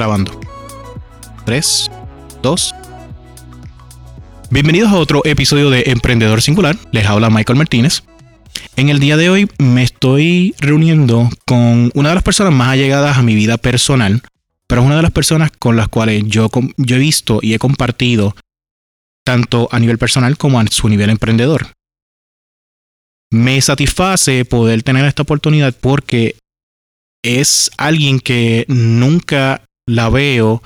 [0.00, 0.40] Grabando.
[1.44, 1.90] 3,
[2.40, 2.74] 2.
[4.48, 6.74] Bienvenidos a otro episodio de Emprendedor Singular.
[6.90, 8.02] Les habla Michael Martínez.
[8.76, 13.18] En el día de hoy me estoy reuniendo con una de las personas más allegadas
[13.18, 14.22] a mi vida personal,
[14.66, 17.58] pero es una de las personas con las cuales yo, yo he visto y he
[17.58, 18.34] compartido
[19.22, 21.72] tanto a nivel personal como a su nivel emprendedor.
[23.30, 26.36] Me satisface poder tener esta oportunidad porque
[27.22, 30.62] es alguien que nunca la veo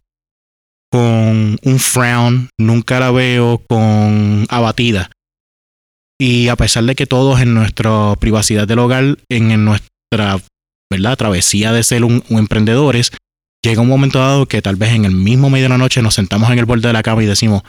[0.91, 5.11] con un frown, nunca la veo con abatida.
[6.21, 10.41] Y a pesar de que todos en nuestra privacidad del hogar, en, nuestra
[10.91, 11.17] ¿verdad?
[11.17, 13.11] travesía de ser un, emprendedores,
[13.65, 16.15] llega un momento dado que tal vez en el mismo medio de la noche nos
[16.15, 17.63] sentamos en el borde de la cama y decimos,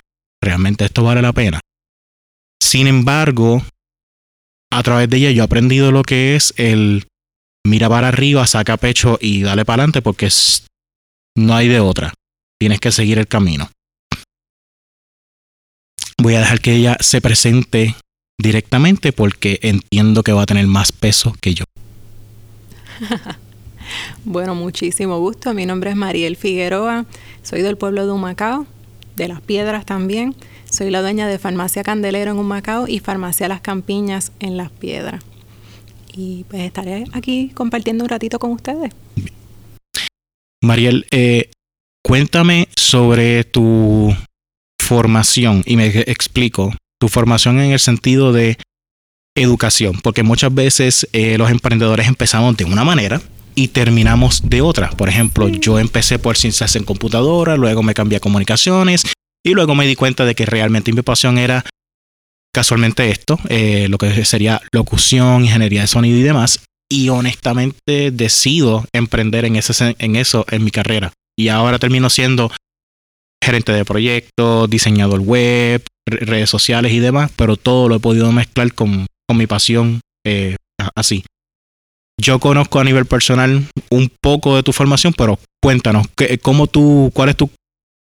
[0.44, 1.62] ¿realmente esto vale la pena?
[2.62, 3.64] Sin embargo,
[4.72, 7.08] a través de ella yo he aprendido lo que es el
[7.66, 10.30] mira para arriba, saca pecho y dale para adelante porque
[11.36, 12.14] no hay de otra.
[12.59, 13.69] Tienes que seguir el camino.
[16.17, 17.95] Voy a dejar que ella se presente
[18.41, 21.66] directamente porque entiendo que va a tener más peso que yo.
[24.25, 25.53] bueno, muchísimo gusto.
[25.53, 27.06] Mi nombre es Mariel Figueroa.
[27.44, 28.66] Soy del pueblo de Humacao,
[29.17, 30.36] de Las Piedras también.
[30.69, 35.22] Soy la dueña de Farmacia Candelero en Humacao y Farmacia Las Campiñas en Las Piedras.
[36.13, 38.94] Y pues estaré aquí compartiendo un ratito con ustedes.
[40.61, 41.50] Mariel, eh,
[42.03, 44.16] cuéntame sobre tu
[44.81, 48.58] formación y me explico tu formación en el sentido de
[49.36, 53.22] educación, porque muchas veces eh, los emprendedores empezamos de una manera
[53.53, 54.90] y terminamos de otra.
[54.91, 59.03] Por ejemplo, yo empecé por ciencias en computadora, luego me cambié a comunicaciones
[59.44, 61.66] y luego me di cuenta de que realmente mi pasión era
[62.53, 66.62] casualmente esto, eh, lo que sería locución, ingeniería de sonido y demás.
[66.95, 71.11] Y honestamente decido emprender en, ese, en eso en mi carrera.
[71.38, 72.50] Y ahora termino siendo
[73.44, 78.73] gerente de proyectos, diseñador web, redes sociales y demás, pero todo lo he podido mezclar
[78.73, 80.56] con, mi pasión eh,
[80.95, 81.25] así.
[82.17, 86.07] Yo conozco a nivel personal un poco de tu formación, pero cuéntanos,
[86.41, 87.50] ¿cómo tú, ¿cuál es tu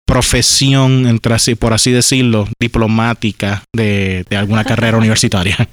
[0.07, 5.67] profesión, entre así, por así decirlo, diplomática de, alguna carrera universitaria?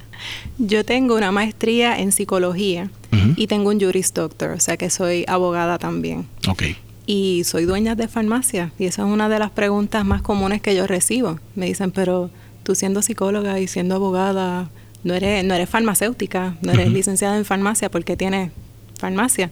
[0.58, 2.90] Yo tengo una maestría en psicología
[3.36, 6.26] y tengo un Juris Doctor, o sea que soy abogada también.
[6.48, 6.62] Ok
[7.06, 10.74] y soy dueña de farmacia y esa es una de las preguntas más comunes que
[10.74, 11.40] yo recibo.
[11.54, 12.30] Me dicen, pero
[12.62, 14.70] tú siendo psicóloga y siendo abogada,
[15.04, 18.52] no eres, no eres farmacéutica, no eres licenciada en farmacia porque tienes
[18.98, 19.50] farmacia.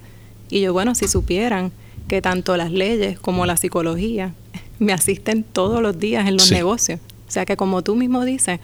[0.48, 1.72] Y yo, bueno, si supieran
[2.08, 4.34] que tanto las leyes como la psicología
[4.78, 7.00] me asisten todos los días en los negocios.
[7.28, 8.58] O sea que como tú mismo dices,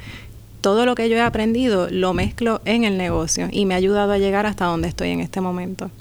[0.66, 4.10] todo lo que yo he aprendido lo mezclo en el negocio y me ha ayudado
[4.10, 5.92] a llegar hasta donde estoy en este momento.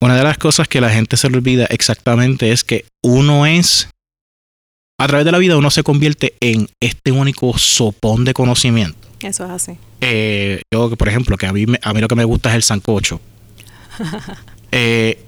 [0.00, 3.90] Una de las cosas que la gente se le olvida exactamente es que uno es,
[4.98, 9.06] a través de la vida uno se convierte en este único sopón de conocimiento.
[9.20, 9.72] Eso es así.
[10.00, 12.62] Eh, yo, por ejemplo, que a mí, a mí lo que me gusta es el
[12.62, 13.20] sancocho.
[14.76, 15.24] Eh,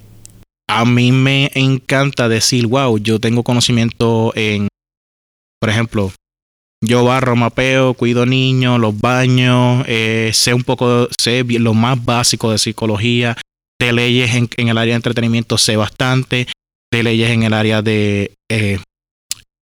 [0.67, 4.67] a mí me encanta decir, wow, yo tengo conocimiento en,
[5.61, 6.11] por ejemplo,
[6.87, 12.51] yo barro, mapeo, cuido niños, los baños, eh, sé un poco, sé lo más básico
[12.51, 13.37] de psicología,
[13.79, 16.47] de leyes en, el área de entretenimiento sé bastante,
[16.93, 18.79] de leyes en el área de eh,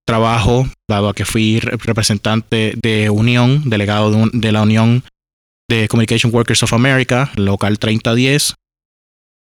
[0.05, 5.03] trabajo, dado a que fui representante de Unión, delegado de, la Unión
[5.69, 8.53] de Communication Workers of America, local 3010.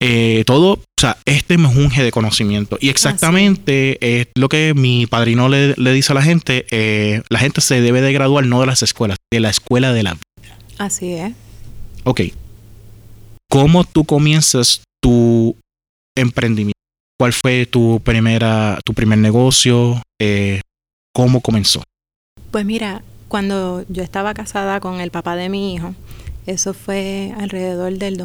[0.00, 2.76] Eh, todo, o sea, este me unge de conocimiento.
[2.80, 7.60] Y exactamente es lo que mi padrino le, dice a la gente, eh, la gente
[7.60, 10.58] se debe de graduar no de las escuelas, de la escuela de la vida.
[10.78, 11.32] Así es.
[12.04, 12.20] Ok,
[13.48, 15.56] ¿Cómo tú comienzas tu
[16.16, 16.72] emprendimiento?
[17.18, 20.02] ¿Cuál fue tu primera, tu primer negocio?
[20.20, 20.60] Eh,
[21.14, 21.82] ¿Cómo comenzó?
[22.50, 25.94] Pues mira, cuando yo estaba casada con el papá de mi hijo,
[26.46, 28.18] eso fue alrededor del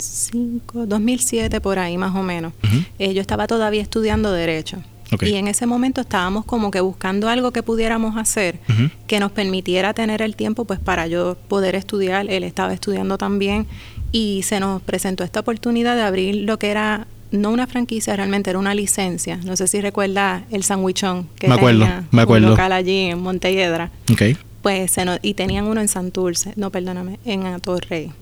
[0.00, 2.52] 2005, 2007 por ahí más o menos.
[2.98, 4.78] Eh, yo estaba todavía estudiando derecho.
[5.22, 8.60] Y en ese momento estábamos como que buscando algo que pudiéramos hacer
[9.08, 12.30] que nos permitiera tener el tiempo pues para yo poder estudiar.
[12.30, 13.66] Él estaba estudiando también
[14.12, 18.50] y se nos presentó esta oportunidad de abrir lo que era no una franquicia, realmente
[18.50, 19.38] era una licencia.
[19.44, 22.46] No sé si recuerda el sandwichón que me acuerdo, tenía me acuerdo.
[22.46, 23.90] un local allí en Montelledra.
[24.12, 24.36] Okay.
[24.62, 28.12] Pues se y tenían uno en Santurce, no, perdóname, en Atorrey.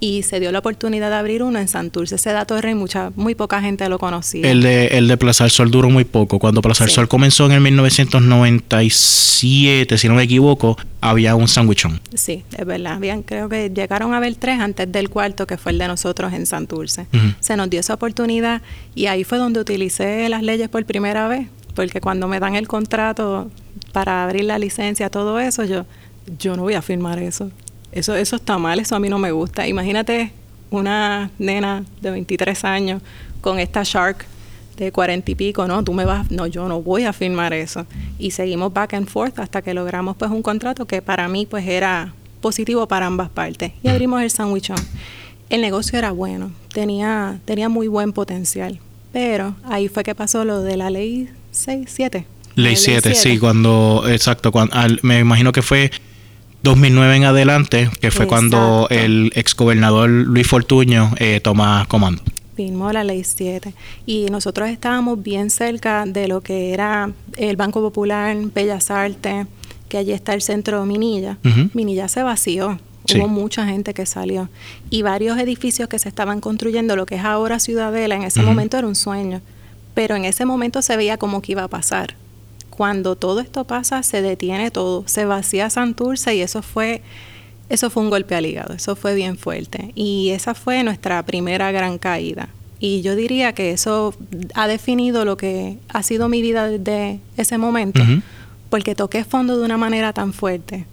[0.00, 2.14] Y se dio la oportunidad de abrir uno en Santurce.
[2.14, 4.50] Ese dato Torre mucha, muy poca gente lo conocía.
[4.50, 6.38] El de, el de Plaza del Sol duró muy poco.
[6.38, 12.00] Cuando Plaza del Sol comenzó en el 1997, si no me equivoco, había un sandwichón.
[12.14, 12.94] Sí, es verdad.
[12.94, 16.32] Habían, creo que llegaron a ver tres antes del cuarto, que fue el de nosotros
[16.32, 17.06] en Santurce.
[17.40, 18.62] Se nos dio esa oportunidad
[18.94, 22.68] y ahí fue donde utilicé las leyes por primera vez, porque cuando me dan el
[22.68, 23.50] contrato
[23.92, 25.86] para abrir la licencia, todo eso, yo,
[26.38, 27.50] yo no voy a firmar eso.
[27.92, 29.66] Eso, eso está mal, eso a mí no me gusta.
[29.66, 30.32] Imagínate
[30.70, 33.02] una nena de 23 años
[33.40, 34.26] con esta Shark
[34.76, 37.84] de 40 y pico, no, tú me vas, no, yo no voy a firmar eso.
[38.18, 41.66] Y seguimos back and forth hasta que logramos pues un contrato que para mí pues
[41.66, 43.72] era positivo para ambas partes.
[43.82, 44.78] Y abrimos el sandwichón.
[45.50, 48.78] El negocio era bueno, tenía, tenía muy buen potencial,
[49.12, 52.26] pero ahí fue que pasó lo de la ley 6, 7.
[52.54, 55.90] Ley 7, sí, cuando, exacto, cuando, me imagino que fue
[56.62, 62.22] 2009 en adelante, que fue cuando el exgobernador Luis Fortuño eh, toma comando.
[62.56, 63.72] Firmó la ley 7
[64.04, 69.46] y nosotros estábamos bien cerca de lo que era el Banco Popular, Bellas Artes,
[69.88, 71.38] que allí está el centro Minilla.
[71.72, 72.80] Minilla se vació,
[73.14, 74.48] hubo mucha gente que salió.
[74.90, 78.76] Y varios edificios que se estaban construyendo, lo que es ahora Ciudadela, en ese momento
[78.76, 79.40] era un sueño,
[79.94, 82.16] pero en ese momento se veía como que iba a pasar
[82.78, 87.02] cuando todo esto pasa, se detiene todo, se vacía Santurce y eso fue,
[87.68, 89.90] eso fue un golpe al hígado, eso fue bien fuerte.
[89.96, 92.50] Y esa fue nuestra primera gran caída.
[92.78, 94.14] Y yo diría que eso
[94.54, 98.00] ha definido lo que ha sido mi vida desde ese momento,
[98.70, 100.86] porque toqué fondo de una manera tan fuerte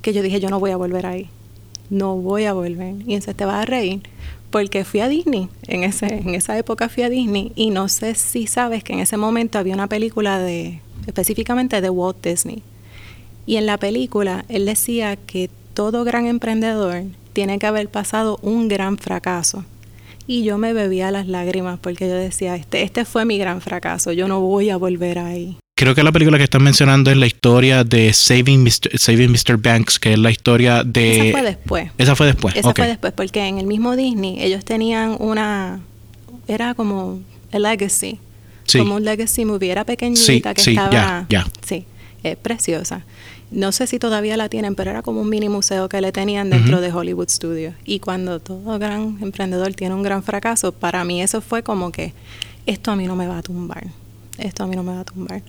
[0.00, 1.28] que yo dije, yo no voy a volver ahí,
[1.90, 2.94] no voy a volver.
[3.06, 4.00] Y entonces te vas a reír,
[4.48, 8.14] porque fui a Disney, en, ese, en esa época fui a Disney, y no sé
[8.14, 12.62] si sabes que en ese momento había una película de específicamente de Walt Disney.
[13.46, 18.68] Y en la película él decía que todo gran emprendedor tiene que haber pasado un
[18.68, 19.64] gran fracaso.
[20.26, 24.10] Y yo me bebía las lágrimas porque yo decía, este, este fue mi gran fracaso,
[24.12, 25.56] yo no voy a volver ahí.
[25.78, 28.98] Creo que la película que están mencionando es la historia de Saving Mr.
[28.98, 29.58] Saving Mr.
[29.58, 31.28] Banks, que es la historia de...
[31.28, 31.90] Esa fue después.
[31.98, 32.56] Esa fue después.
[32.56, 35.80] Esa fue después, porque en el mismo Disney ellos tenían una...
[36.48, 37.20] Era como
[37.52, 38.18] el legacy
[38.72, 39.70] como un legacy movie.
[39.70, 41.26] Era pequeñita que estaba.
[41.66, 41.84] Sí,
[42.22, 43.04] es preciosa.
[43.50, 46.50] No sé si todavía la tienen, pero era como un mini museo que le tenían
[46.50, 47.74] dentro de Hollywood Studios.
[47.84, 52.12] Y cuando todo gran emprendedor tiene un gran fracaso, para mí eso fue como que
[52.66, 53.86] esto a mí no me va a tumbar.
[54.38, 55.42] Esto a mí no me va a tumbar.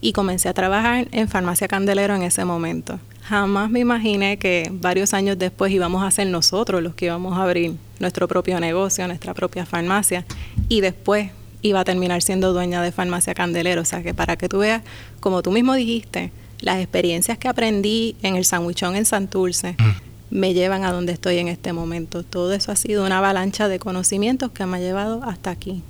[0.00, 2.98] Y comencé a trabajar en Farmacia Candelero en ese momento.
[3.22, 7.44] Jamás me imaginé que varios años después íbamos a ser nosotros los que íbamos a
[7.44, 10.26] abrir nuestro propio negocio, nuestra propia farmacia.
[10.68, 11.30] Y después
[11.64, 13.80] iba a terminar siendo dueña de Farmacia Candelero.
[13.82, 14.82] O sea que para que tú veas,
[15.20, 16.30] como tú mismo dijiste,
[16.60, 20.36] las experiencias que aprendí en el sandwichón en Santurce mm.
[20.36, 22.22] me llevan a donde estoy en este momento.
[22.22, 25.82] Todo eso ha sido una avalancha de conocimientos que me ha llevado hasta aquí.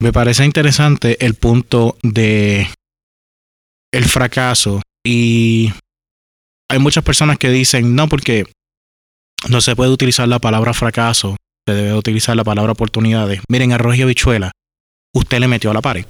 [0.00, 2.68] Me parece interesante el punto de
[3.92, 5.72] el fracaso y
[6.70, 8.46] hay muchas personas que dicen no porque
[9.48, 11.36] no se puede utilizar la palabra fracaso
[11.74, 13.40] debe utilizar la palabra oportunidades.
[13.48, 14.52] Miren, arroz y habichuela,
[15.14, 16.06] usted le metió a la pared.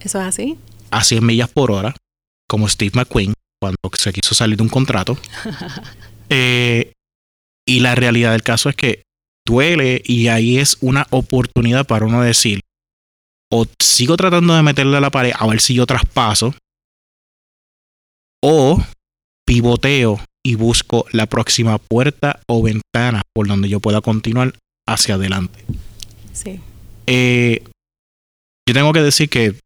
[0.00, 0.58] ¿Eso es así?
[0.90, 1.94] A 100 millas por hora,
[2.48, 5.18] como Steve McQueen, cuando se quiso salir de un contrato.
[6.28, 6.92] Eh,
[7.64, 9.04] y la realidad del caso es que
[9.46, 12.62] duele y ahí es una oportunidad para uno decir,
[13.48, 16.52] o sigo tratando de meterle a la pared a ver si yo traspaso,
[18.42, 18.82] o
[19.46, 24.52] pivoteo y busco la próxima puerta o ventana por donde yo pueda continuar
[24.86, 25.64] hacia adelante.
[26.32, 26.60] Sí.
[27.06, 27.64] Eh,
[28.68, 29.58] yo tengo que decir que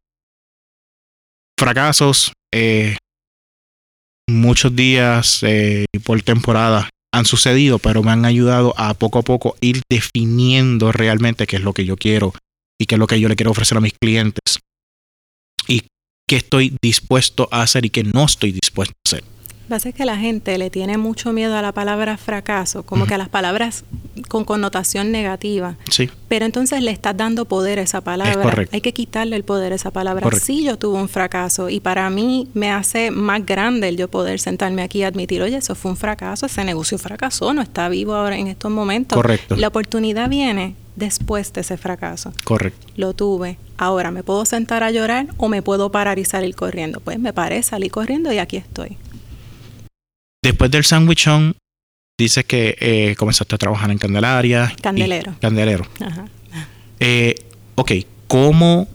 [1.59, 2.97] fracasos, eh,
[4.27, 9.55] muchos días eh, por temporada han sucedido, pero me han ayudado a poco a poco
[9.61, 12.33] ir definiendo realmente qué es lo que yo quiero
[12.79, 14.59] y qué es lo que yo le quiero ofrecer a mis clientes
[15.67, 15.83] y
[16.27, 19.23] qué estoy dispuesto a hacer y qué no estoy dispuesto a hacer
[19.71, 23.17] pasa que la gente le tiene mucho miedo a la palabra fracaso, como que a
[23.17, 23.85] las palabras
[24.27, 25.77] con connotación negativa.
[25.89, 26.09] Sí.
[26.27, 28.67] Pero entonces le estás dando poder a esa palabra.
[28.73, 30.29] Hay que quitarle el poder a esa palabra.
[30.31, 34.41] Sí, yo tuve un fracaso y para mí me hace más grande el yo poder
[34.41, 38.13] sentarme aquí y admitir, oye, eso fue un fracaso, ese negocio fracasó, no está vivo
[38.13, 39.15] ahora en estos momentos.
[39.15, 39.55] Correcto.
[39.55, 42.33] La oportunidad viene después de ese fracaso.
[42.43, 42.87] Correcto.
[42.97, 43.57] Lo tuve.
[43.77, 46.99] Ahora, ¿me puedo sentar a llorar o me puedo parar y salir corriendo?
[46.99, 48.97] Pues me paré, salí corriendo y aquí estoy.
[50.43, 51.55] Después del sandwichón,
[52.19, 54.73] dice que eh, comenzaste a trabajar en Candelaria.
[54.81, 55.35] Candelero.
[55.39, 55.87] candelero.
[55.99, 56.27] Ajá.
[56.99, 57.35] Eh,
[57.75, 57.91] ok,
[58.27, 58.87] ¿cómo,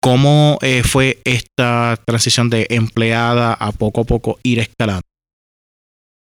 [0.00, 5.07] cómo eh, fue esta transición de empleada a poco a poco ir escalando?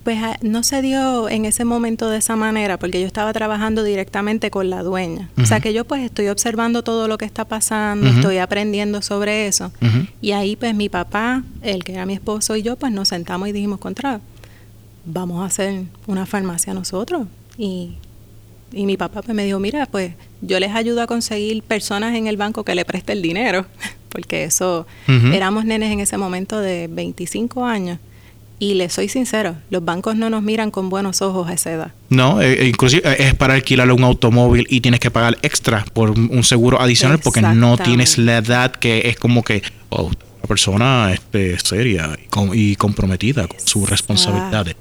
[0.06, 3.82] Pues ah, no se dio en ese momento de esa manera porque yo estaba trabajando
[3.82, 5.30] directamente con la dueña.
[5.36, 9.48] O sea que yo pues estoy observando todo lo que está pasando, estoy aprendiendo sobre
[9.48, 9.72] eso.
[10.20, 13.48] Y ahí pues mi papá, el que era mi esposo y yo pues nos sentamos
[13.48, 14.20] y dijimos, contra,
[15.04, 17.26] vamos a hacer una farmacia nosotros.
[17.58, 17.96] Y,
[18.72, 22.28] y mi papá pues me dijo, mira, pues yo les ayudo a conseguir personas en
[22.28, 23.66] el banco que le preste el dinero,
[24.10, 27.98] porque eso, éramos nenes en ese momento de 25 años
[28.58, 31.92] y les soy sincero, los bancos no nos miran con buenos ojos a esa edad.
[32.08, 35.84] No, eh, eh, inclusive eh, es para alquilar un automóvil y tienes que pagar extra
[35.92, 40.48] por un seguro adicional porque no tienes la edad que es como que oh, una
[40.48, 42.18] persona este, seria
[42.54, 44.76] y, comprometida con sus responsabilidades.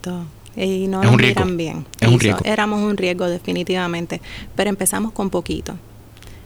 [0.56, 1.86] Y no nos miran bien.
[2.00, 2.40] Es un riesgo.
[2.46, 4.22] Éramos un riesgo definitivamente,
[4.56, 5.76] pero empezamos con poquito.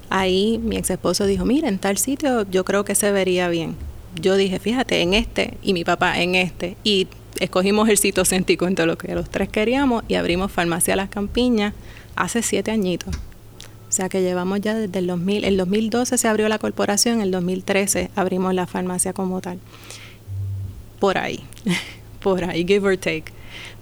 [0.09, 3.75] Ahí mi ex esposo dijo, mira, en tal sitio yo creo que se vería bien.
[4.19, 7.07] Yo dije, fíjate, en este, y mi papá en este, y
[7.39, 11.73] escogimos el sitio céntrico entre lo que los tres queríamos y abrimos Farmacia Las Campiñas
[12.15, 13.15] hace siete añitos.
[13.15, 17.21] O sea que llevamos ya desde el 2000, el 2012 se abrió la corporación, en
[17.21, 19.59] el 2013 abrimos la farmacia como tal.
[20.99, 21.43] Por ahí,
[22.21, 23.25] por ahí, give or take.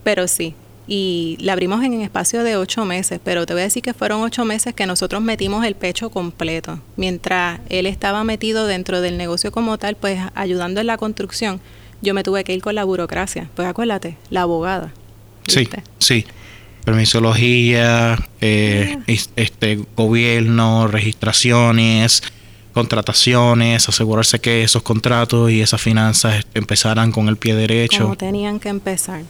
[0.04, 0.56] Pero sí,
[0.88, 3.94] y la abrimos en un espacio de ocho meses, pero te voy a decir que
[3.94, 6.80] fueron ocho meses que nosotros metimos el pecho completo.
[6.96, 11.60] Mientras él estaba metido dentro del negocio como tal, pues ayudando en la construcción,
[12.02, 13.50] yo me tuve que ir con la burocracia.
[13.56, 14.94] Pues acuérdate, la abogada.
[15.48, 15.68] Sí,
[16.00, 16.26] sí.
[16.86, 19.14] Permisología, eh, ah.
[19.36, 22.24] este gobierno, registraciones,
[22.78, 28.04] contrataciones, asegurarse que esos contratos y esas finanzas empezaran con el pie derecho.
[28.04, 29.24] Como tenían que empezar.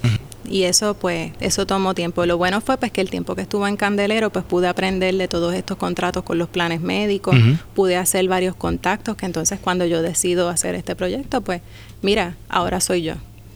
[0.49, 2.25] Y eso pues, eso tomó tiempo.
[2.25, 5.27] Lo bueno fue pues que el tiempo que estuvo en Candelero pues pude aprender de
[5.27, 7.35] todos estos contratos con los planes médicos,
[7.73, 11.61] pude hacer varios contactos que entonces cuando yo decido hacer este proyecto pues
[12.01, 13.15] mira, ahora soy yo.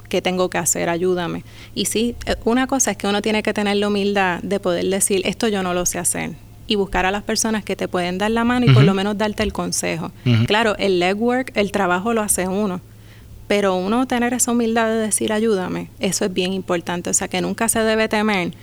[0.09, 0.89] ¿Qué tengo que hacer?
[0.89, 1.43] Ayúdame.
[1.73, 4.85] Y sí, eh, una cosa es que uno tiene que tener la humildad de poder
[4.85, 6.31] decir, esto yo no lo sé hacer
[6.71, 9.17] y buscar a las personas que te pueden dar la mano y por lo menos
[9.17, 10.13] darte el consejo.
[10.47, 12.79] Claro, el legwork, el trabajo lo hace uno,
[13.49, 17.41] pero uno tener esa humildad de decir ayúdame, eso es bien importante, o sea que
[17.41, 18.53] nunca se debe temer.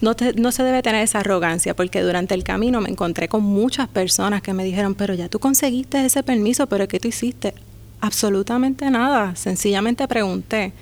[0.00, 3.86] No, no se debe tener esa arrogancia, porque durante el camino me encontré con muchas
[3.86, 7.54] personas que me dijeron, pero ya tú conseguiste ese permiso, pero ¿qué tú hiciste?
[8.02, 10.72] Absolutamente nada, sencillamente pregunté,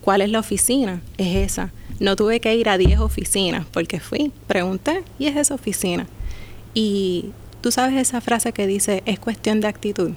[0.00, 1.00] ¿cuál es la oficina?
[1.16, 1.72] Es esa.
[1.98, 6.06] No tuve que ir a 10 oficinas porque fui, pregunté y es esa oficina.
[6.74, 7.30] Y
[7.62, 10.12] tú sabes esa frase que dice, es cuestión de actitud.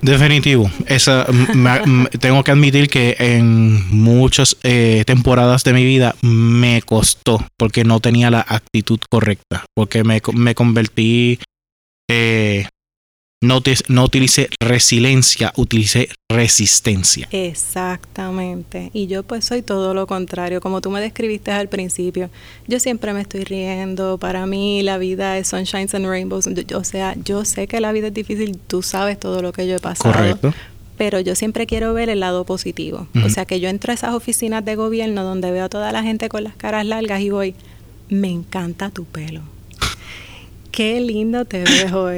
[0.00, 0.70] Definitivo.
[0.86, 1.26] Esa,
[2.18, 8.00] tengo que admitir que en muchas eh, temporadas de mi vida me costó porque no
[8.00, 11.40] tenía la actitud correcta, porque me, me convertí
[12.10, 12.68] eh,
[13.44, 17.28] no, no utilicé resiliencia, utilicé resistencia.
[17.30, 18.90] Exactamente.
[18.92, 22.30] Y yo pues soy todo lo contrario, como tú me describiste al principio.
[22.66, 26.46] Yo siempre me estoy riendo, para mí la vida es sunshines and rainbows.
[26.46, 29.76] o sea, yo sé que la vida es difícil, tú sabes todo lo que yo
[29.76, 30.12] he pasado.
[30.12, 30.54] Correcto.
[30.96, 33.08] Pero yo siempre quiero ver el lado positivo.
[33.24, 36.04] O sea, que yo entro a esas oficinas de gobierno donde veo a toda la
[36.04, 37.56] gente con las caras largas y voy,
[38.08, 39.53] me encanta tu pelo
[40.74, 42.16] qué lindo te ves hoy.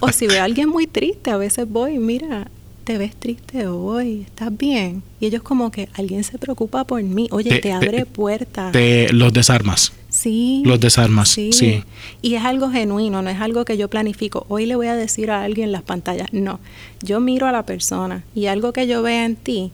[0.00, 2.48] o si veo a alguien muy triste, a veces voy, mira,
[2.82, 5.04] te ves triste hoy, estás bien.
[5.20, 8.72] Y ellos como que alguien se preocupa por mí, oye, te, abre puertas.
[8.72, 9.92] Te los desarmas.
[10.08, 10.62] Sí.
[10.66, 11.84] Los desarmas, sí.
[12.22, 14.46] Y es algo genuino, no es algo que yo planifico.
[14.48, 16.26] Hoy le voy a decir a alguien las pantallas.
[16.32, 16.58] No,
[17.02, 19.70] yo miro a la persona y algo que yo vea en ti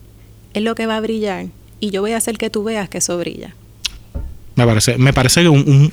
[0.53, 1.47] es lo que va a brillar.
[1.81, 3.55] Y yo voy a hacer que tú veas que eso brilla.
[4.55, 5.93] Me parece, me parece que un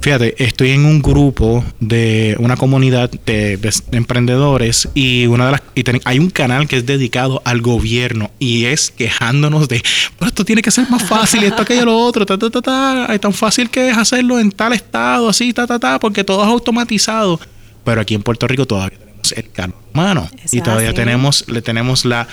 [0.00, 3.58] Fíjate, estoy en un grupo de una comunidad de,
[3.92, 8.64] emprendedores y una de las y hay un canal que es dedicado al gobierno y
[8.64, 9.82] es quejándonos de,
[10.18, 13.06] pero esto tiene que ser más fácil, esto aquello lo otro, ta ta ta ta,
[13.12, 16.42] es tan fácil que es hacerlo en tal estado, así ta ta ta, porque todo
[16.42, 17.38] es automatizado.
[17.84, 22.06] Pero aquí en Puerto Rico todavía tenemos el canal humano y todavía tenemos le tenemos
[22.06, 22.26] la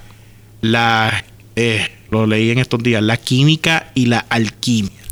[0.62, 1.26] la
[1.58, 5.07] eh, lo leí en estos días, la química y la alquimia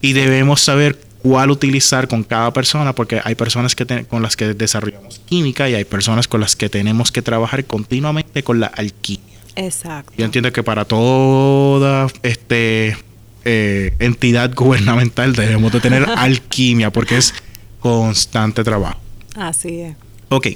[0.00, 4.54] y debemos saber cuál utilizar con cada persona porque hay personas que con las que
[4.54, 9.38] desarrollamos química y hay personas con las que tenemos que trabajar continuamente con la alquimia.
[9.56, 10.12] Exacto.
[10.16, 12.96] Yo entiendo que para toda este
[13.44, 17.34] eh, entidad gubernamental debemos de tener alquimia porque es
[17.80, 19.00] constante trabajo.
[19.36, 19.96] Así es.
[20.28, 20.48] Ok.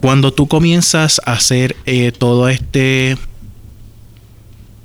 [0.00, 3.16] Cuando tú comienzas a hacer eh, todo este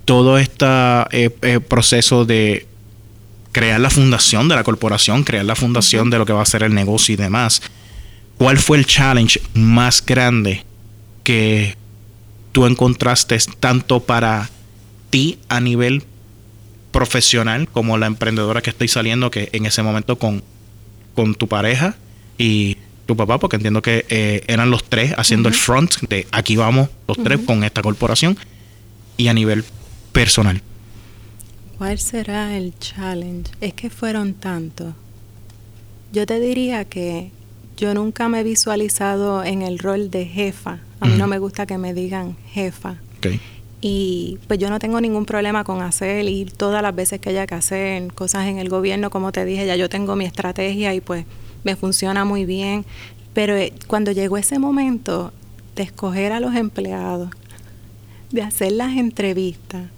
[0.04, 2.68] todo este proceso de
[3.56, 6.62] crear la fundación de la corporación, crear la fundación de lo que va a ser
[6.62, 7.62] el negocio y demás.
[8.38, 10.66] ¿Cuál fue el challenge más grande
[11.24, 11.78] que
[12.52, 14.50] tú encontraste tanto para
[15.10, 16.04] ti a nivel
[16.92, 20.44] profesional, como la emprendedora que estoy saliendo, que en ese momento con,
[21.16, 21.96] con tu pareja
[22.38, 26.58] y tu papá, porque entiendo que eh, eran los tres haciendo el front de aquí
[26.58, 28.38] vamos los tres con esta corporación
[29.16, 29.64] y a nivel
[30.12, 30.62] personal.
[31.78, 33.52] ¿Cuál será el challenge?
[33.60, 34.94] Es que fueron tantos.
[36.14, 37.32] Yo te diría que
[37.76, 40.80] yo nunca me he visualizado en el rol de jefa.
[41.02, 42.96] A mí no me gusta que me digan jefa.
[43.82, 47.46] Y pues yo no tengo ningún problema con hacer y todas las veces que haya
[47.46, 51.02] que hacer cosas en el gobierno, como te dije, ya yo tengo mi estrategia y
[51.02, 51.26] pues
[51.64, 52.86] me funciona muy bien.
[53.34, 55.34] Pero eh, cuando llegó ese momento
[55.76, 57.30] de escoger a los empleados,
[58.32, 59.90] de hacer las entrevistas,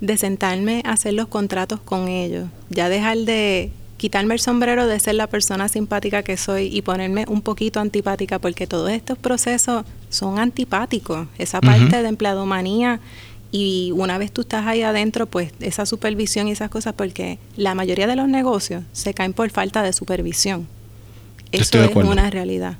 [0.00, 4.98] de sentarme a hacer los contratos con ellos, ya dejar de quitarme el sombrero de
[5.00, 9.84] ser la persona simpática que soy y ponerme un poquito antipática, porque todos estos procesos
[10.08, 11.26] son antipáticos.
[11.36, 13.00] Esa parte de empleadomanía
[13.50, 17.74] y una vez tú estás ahí adentro, pues esa supervisión y esas cosas, porque la
[17.74, 20.68] mayoría de los negocios se caen por falta de supervisión.
[21.52, 22.76] Eso es una realidad.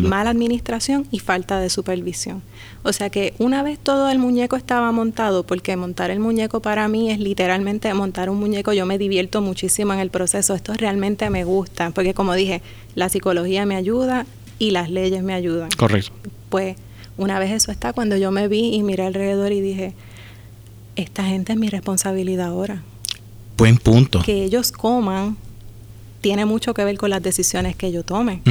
[0.00, 2.42] Mala administración y falta de supervisión.
[2.82, 6.86] O sea que una vez todo el muñeco estaba montado, porque montar el muñeco para
[6.88, 11.28] mí es literalmente montar un muñeco, yo me divierto muchísimo en el proceso, esto realmente
[11.28, 12.62] me gusta, porque como dije,
[12.94, 14.26] la psicología me ayuda
[14.58, 15.70] y las leyes me ayudan.
[15.76, 16.12] Correcto.
[16.48, 16.76] Pues
[17.16, 19.94] una vez eso está, cuando yo me vi y miré alrededor y dije,
[20.94, 22.82] esta gente es mi responsabilidad ahora.
[23.56, 24.22] Buen punto.
[24.22, 25.36] Que ellos coman
[26.20, 28.42] tiene mucho que ver con las decisiones que yo tome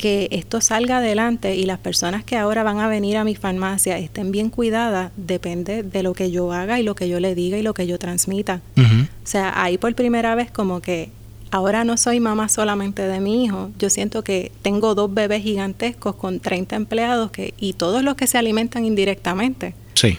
[0.00, 3.98] que esto salga adelante y las personas que ahora van a venir a mi farmacia
[3.98, 7.58] estén bien cuidadas, depende de lo que yo haga y lo que yo le diga
[7.58, 8.62] y lo que yo transmita.
[8.78, 11.10] O sea, ahí por primera vez como que
[11.50, 16.14] ahora no soy mamá solamente de mi hijo, yo siento que tengo dos bebés gigantescos
[16.14, 19.74] con 30 empleados que, y todos los que se alimentan indirectamente.
[19.92, 20.16] Sí.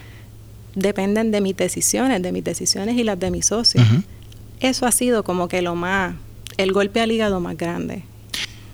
[0.76, 3.84] Dependen de mis decisiones, de mis decisiones y las de mis socios.
[4.60, 6.14] Eso ha sido como que lo más,
[6.64, 8.04] el golpe al hígado más grande.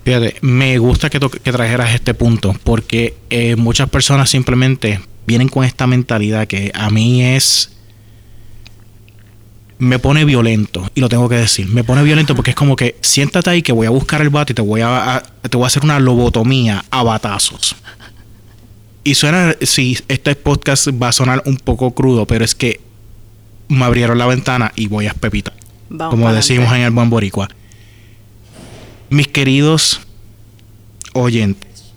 [0.07, 5.65] Fíjate, me gusta que, que trajeras este punto porque eh, muchas personas simplemente vienen con
[5.65, 7.73] esta mentalidad que a mí es
[9.79, 12.95] me pone violento y lo tengo que decir me pone violento porque es como que
[13.01, 15.67] siéntate ahí que voy a buscar el bate y te voy a, te voy a
[15.67, 17.75] hacer una lobotomía a batazos.
[19.03, 22.79] Y suena si este podcast va a sonar un poco crudo pero es que
[23.67, 25.51] me abrieron la ventana y voy a pepita.
[25.89, 27.49] Como decimos en el buen boricua
[29.09, 30.01] mis queridos
[31.13, 31.93] oyentes,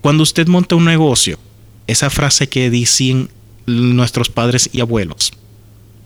[0.00, 1.38] cuando usted monta un negocio,
[1.86, 3.28] esa frase que dicen
[3.66, 5.32] nuestros padres y abuelos,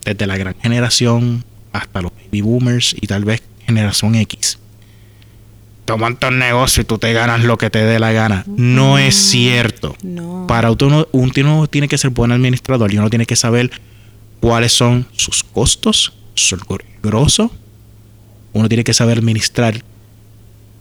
[0.05, 4.59] desde la gran generación hasta los baby boomers y tal vez generación X,
[5.99, 8.45] montas un negocio y tú te ganas lo que te dé la gana.
[8.47, 9.97] No, es cierto.
[10.49, 13.71] Para uno, uno tiene que ser buen administrador y uno tiene que saber
[14.41, 16.57] cuáles son sus costos, su
[17.03, 17.51] grosso
[18.55, 19.83] uno tiene que saber administrar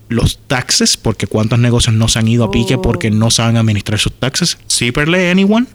[0.10, 4.00] los taxes, porque cuántos negocios no se han ido a pique porque no saben administrar
[4.00, 4.58] sus taxes.
[4.68, 5.66] ¿Siperle anyone?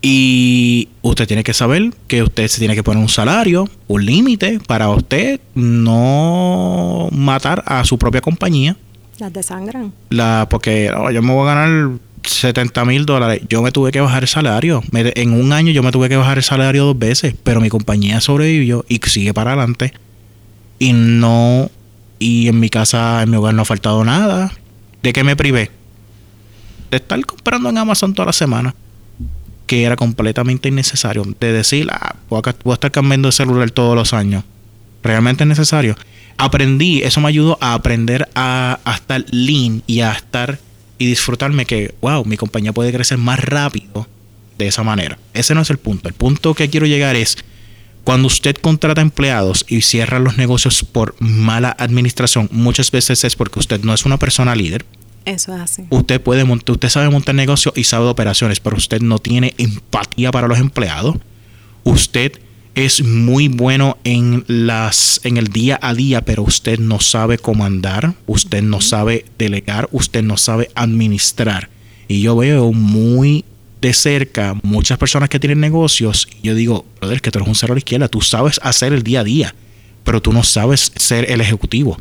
[0.00, 4.58] Y usted tiene que saber que usted se tiene que poner un salario, un límite
[4.66, 8.76] para usted no matar a su propia compañía.
[9.18, 9.92] Las desangran.
[10.10, 11.90] La, porque oh, yo me voy a ganar
[12.24, 13.42] 70 mil dólares.
[13.48, 14.82] Yo me tuve que bajar el salario.
[14.92, 18.20] en un año yo me tuve que bajar el salario dos veces, pero mi compañía
[18.20, 19.92] sobrevivió y sigue para adelante.
[20.78, 21.70] Y no,
[22.18, 24.52] y en mi casa, en mi hogar no ha faltado nada.
[25.02, 25.70] ¿De qué me privé?
[26.90, 28.74] De estar comprando en Amazon toda la semana.
[29.66, 31.24] Que era completamente innecesario.
[31.40, 34.44] De decir, ah, voy a, estar cambiando de celular todos los años.
[35.02, 35.96] Realmente es necesario.
[36.36, 40.58] Aprendí, eso me ayudó a aprender a, a estar lean y a estar
[41.02, 44.06] y disfrutarme que, wow, mi compañía puede crecer más rápido
[44.56, 45.18] de esa manera.
[45.34, 46.08] Ese no es el punto.
[46.08, 47.38] El punto que quiero llegar es,
[48.04, 53.58] cuando usted contrata empleados y cierra los negocios por mala administración, muchas veces es porque
[53.58, 54.86] usted no es una persona líder.
[55.24, 55.86] Eso es así.
[55.90, 59.54] Usted puede montar, usted sabe montar negocio y sabe de operaciones, pero usted no tiene
[59.58, 61.16] empatía para los empleados.
[61.82, 62.38] Usted
[62.74, 68.14] es muy bueno en las en el día a día, pero usted no sabe comandar,
[68.26, 71.68] usted no sabe delegar, usted no sabe administrar.
[72.08, 73.44] Y yo veo muy
[73.80, 77.54] de cerca muchas personas que tienen negocios y yo digo, brother, que tú eres un
[77.54, 79.54] cero a la izquierda, tú sabes hacer el día a día,
[80.04, 81.98] pero tú no sabes ser el ejecutivo.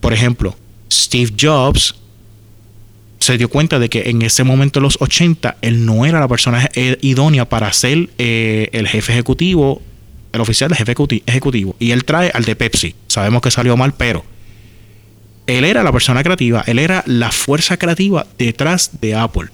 [0.00, 0.54] Por ejemplo,
[0.92, 1.94] Steve Jobs
[3.18, 6.28] se dio cuenta de que en ese momento de los 80 él no era la
[6.28, 9.80] persona idónea para ser eh, el jefe ejecutivo
[10.34, 10.94] el oficial jefe
[11.26, 12.94] ejecutivo, y él trae al de Pepsi.
[13.06, 14.24] Sabemos que salió mal, pero
[15.46, 19.48] él era la persona creativa, él era la fuerza creativa detrás de Apple.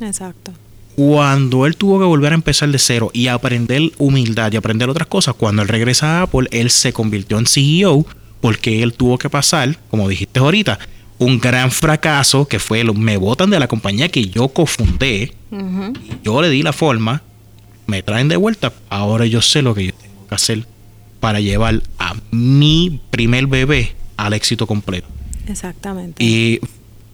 [0.00, 0.52] Exacto.
[0.96, 5.06] Cuando él tuvo que volver a empezar de cero y aprender humildad y aprender otras
[5.06, 8.04] cosas, cuando él regresa a Apple, él se convirtió en CEO
[8.40, 10.78] porque él tuvo que pasar, como dijiste ahorita,
[11.18, 15.34] un gran fracaso que fue, me botan de la compañía que yo cofundé,
[16.22, 17.22] yo le di la forma,
[17.86, 20.66] me traen de vuelta, ahora yo sé lo que yo tengo que hacer
[21.20, 25.08] para llevar a mi primer bebé al éxito completo.
[25.46, 26.22] Exactamente.
[26.22, 26.60] Y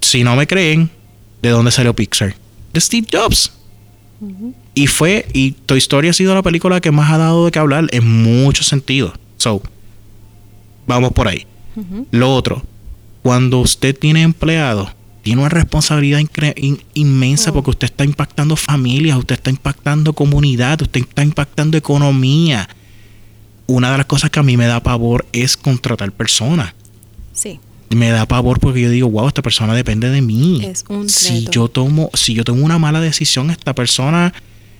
[0.00, 0.90] si no me creen,
[1.42, 2.34] ¿de dónde salió Pixar?
[2.72, 3.52] De Steve Jobs.
[4.74, 7.58] Y fue, y Toy Story ha sido la película que más ha dado de qué
[7.58, 9.12] hablar en muchos sentidos.
[9.36, 9.62] So,
[10.86, 11.46] vamos por ahí.
[12.10, 12.62] Lo otro,
[13.22, 14.90] cuando usted tiene empleados,
[15.22, 16.20] tiene una responsabilidad
[16.94, 22.68] inmensa porque usted está impactando familias, usted está impactando comunidad, usted está impactando economía.
[23.66, 26.74] Una de las cosas que a mí me da pavor es contratar personas.
[27.32, 27.60] Sí.
[27.90, 30.64] Me da pavor porque yo digo, wow, esta persona depende de mí.
[30.64, 34.34] Es un si yo tomo, si yo tomo una mala decisión, esta persona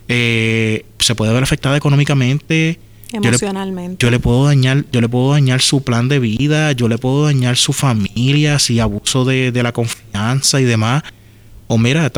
[0.07, 2.79] eh, se puede ver afectada económicamente,
[3.11, 4.03] Emocionalmente.
[4.03, 7.25] Yo le, puedo dañar, yo le puedo dañar su plan de vida, yo le puedo
[7.25, 11.03] dañar su familia si abuso de, la confianza y demás.
[11.67, 12.11] O mira,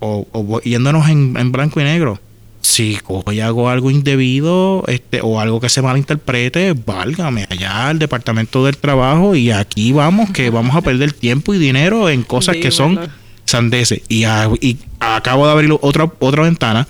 [0.00, 2.20] o, yéndonos en, blanco y negro.
[2.60, 7.98] Si cojo y hago algo indebido este, o algo que se malinterprete, válgame allá al
[7.98, 12.56] departamento del trabajo y aquí vamos, que vamos a perder tiempo y dinero en cosas
[12.56, 12.98] que son
[13.44, 14.02] sandeces.
[14.08, 14.24] Y,
[14.60, 16.86] y acabo de abrir otra, otra ventana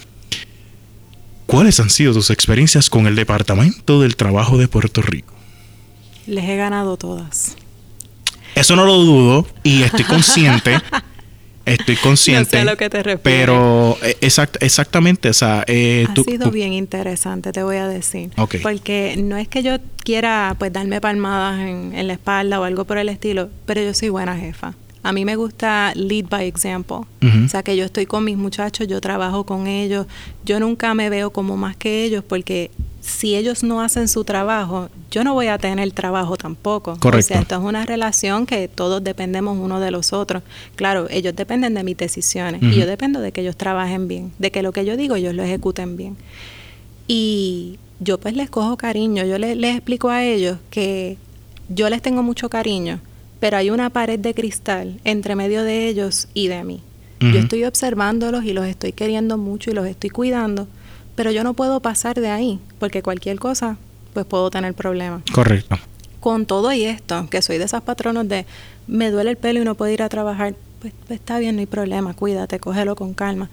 [1.48, 5.33] ¿Cuáles han sido tus experiencias con el Departamento del Trabajo de Puerto Rico?
[6.26, 7.57] Les he ganado todas.
[8.54, 10.78] Eso no lo dudo y estoy consciente.
[11.68, 12.38] estoy consciente.
[12.59, 13.20] No sé a lo que te refieres.
[13.22, 18.31] Pero eh, exactamente, o sea, eh, ha sido bien interesante, te voy a decir.
[18.62, 22.85] Porque no es que yo quiera pues darme palmadas en, en la espalda o algo
[22.85, 24.74] por el estilo, pero yo soy buena jefa.
[25.02, 26.98] A mí me gusta lead by example.
[27.22, 30.07] O sea, que yo estoy con mis muchachos, yo trabajo con ellos.
[30.44, 32.70] Yo nunca me veo como más que ellos porque
[33.09, 36.97] si ellos no hacen su trabajo, yo no voy a tener trabajo tampoco.
[37.01, 37.18] Correcto.
[37.18, 40.42] O sea, esto es una relación que todos dependemos uno de los otros.
[40.77, 44.51] Claro, ellos dependen de mis decisiones y yo dependo de que ellos trabajen bien, de
[44.51, 46.16] que lo que yo digo ellos lo ejecuten bien.
[47.07, 51.16] Y yo pues les cojo cariño, yo les, les explico a ellos que
[51.68, 53.01] yo les tengo mucho cariño,
[53.40, 56.83] pero hay una pared de cristal entre medio de ellos y de mí.
[57.21, 60.68] Yo estoy observándolos y los estoy queriendo mucho y los estoy cuidando,
[61.18, 63.76] pero yo no puedo pasar de ahí, porque cualquier cosa,
[64.14, 65.24] pues puedo tener problemas.
[65.35, 65.76] Correcto.
[66.20, 68.46] Con todo y esto, que soy de esas patronos de
[68.87, 71.61] me duele el pelo y no puedo ir a trabajar, pues, pues está bien, no
[71.61, 73.50] hay problema, cuídate, cógelo con calma.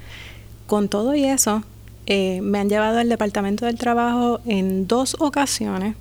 [0.67, 1.63] Con todo y eso,
[2.05, 5.95] eh, me han llevado al departamento del trabajo en dos ocasiones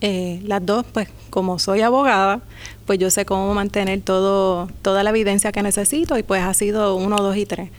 [0.00, 2.42] eh, las dos, pues como soy abogada,
[2.86, 6.94] pues yo sé cómo mantener todo, toda la evidencia que necesito y pues ha sido
[6.94, 7.70] uno, dos y tres.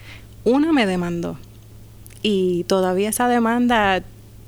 [0.43, 1.37] Una me demandó
[2.21, 4.03] y todavía esa demanda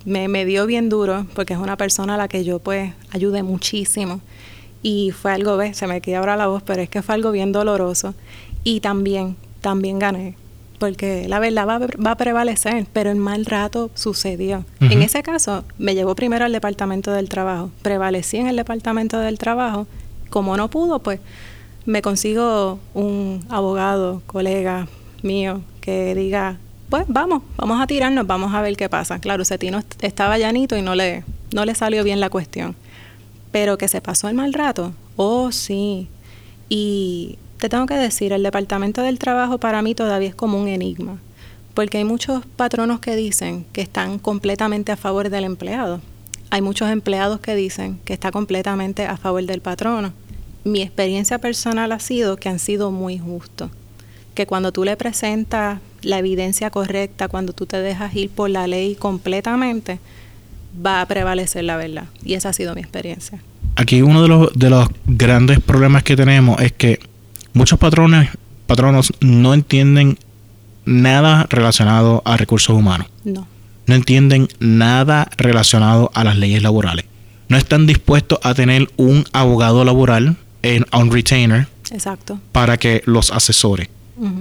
[0.06, 3.44] me, me dio bien duro porque es una persona a la que yo pues ayudé
[3.44, 4.22] muchísimo.
[4.84, 7.52] Y fue algo, ve, se me ahora la voz, pero es que fue algo bien
[7.52, 8.16] doloroso.
[8.64, 10.36] Y también, también gané
[10.82, 14.66] porque la verdad va, a prevalecer, pero el mal rato sucedió.
[14.80, 19.38] En ese caso, me llevó primero al departamento del trabajo, prevalecí en el departamento del
[19.38, 19.86] trabajo,
[20.32, 21.20] como no pudo, pues
[21.86, 24.88] me consigo un abogado, colega
[25.22, 26.58] mío, que diga,
[26.91, 29.19] pues vamos, vamos a tirarnos, vamos a ver qué pasa.
[29.19, 31.23] Claro, Cetino estaba llanito y no le,
[31.54, 32.75] no le salió bien la cuestión.
[33.54, 36.10] Pero que se pasó el mal rato, oh sí.
[36.67, 40.67] Y te tengo que decir, el Departamento del Trabajo para mí todavía es como un
[40.67, 41.17] enigma,
[41.75, 46.01] porque hay muchos patronos que dicen que están completamente a favor del empleado.
[46.49, 50.12] Hay muchos empleados que dicen que está completamente a favor del patrono.
[50.65, 53.71] Mi experiencia personal ha sido que han sido muy justos,
[54.36, 58.68] que cuando tú le presentas la evidencia correcta, cuando tú te dejas ir por la
[58.68, 60.00] ley completamente,
[60.86, 62.06] va a prevalecer la verdad.
[62.24, 63.42] Y esa ha sido mi experiencia.
[63.76, 67.00] Aquí uno de los, de los grandes problemas que tenemos es que
[67.54, 68.30] Muchos patrones,
[68.66, 70.18] patronos no entienden
[70.86, 73.08] nada relacionado a recursos humanos.
[73.26, 73.46] No.
[73.88, 77.06] No entienden nada relacionado a las leyes laborales.
[77.50, 81.68] No están dispuestos a tener un abogado laboral en un retainer.
[81.92, 82.40] Exacto.
[82.54, 83.90] Para que los asesore.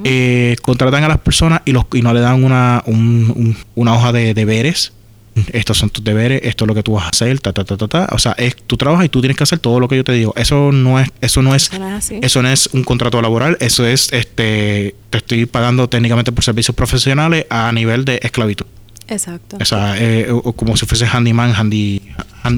[0.04, 2.84] Eh, contratan a las personas y, los, y no le dan una,
[3.74, 4.92] una hoja de deberes
[5.52, 7.76] estos son tus deberes, esto es lo que tú vas a hacer, ta, ta, ta,
[7.76, 8.08] ta, ta.
[8.12, 10.12] O sea, es tu trabajo y tú tienes que hacer todo lo que yo te
[10.12, 10.32] digo.
[10.36, 11.70] Eso no es, eso no es,
[12.20, 16.74] eso no es, un contrato laboral, eso es, este, te estoy pagando técnicamente por servicios
[16.74, 18.66] profesionales a nivel de esclavitud.
[19.08, 19.58] Exacto.
[19.60, 22.02] O sea, eh, como si fuese handyman, handy,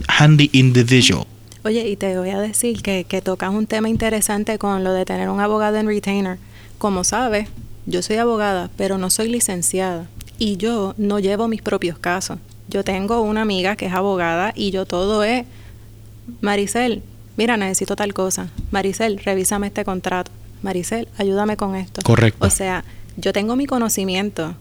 [0.09, 1.27] handy individual.
[1.65, 5.05] Oye, y te voy a decir que, que tocas un tema interesante con lo de
[5.05, 6.39] tener un abogado en retainer.
[6.83, 7.47] Como sabes,
[7.87, 10.09] yo soy abogada, pero no soy licenciada
[10.41, 12.41] y yo no llevo mis propios casos.
[12.69, 15.45] Yo tengo una amiga que es abogada y yo todo es,
[16.41, 17.05] Maricel,
[17.37, 18.49] mira, necesito tal cosa.
[18.73, 20.33] Maricel, revísame este contrato.
[20.63, 22.03] Maricel, ayúdame con esto.
[22.03, 22.45] Correcto.
[22.45, 22.85] O sea,
[23.17, 24.57] yo tengo mi conocimiento,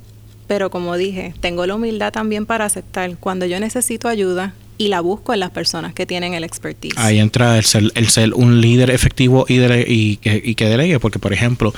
[0.45, 5.01] pero como dije, tengo la humildad también para aceptar cuando yo necesito ayuda y la
[5.01, 6.99] busco en las personas que tienen el expertise.
[6.99, 10.99] Ahí entra el ser, el ser un líder efectivo y, y, que, y que delegue,
[10.99, 11.73] porque por ejemplo,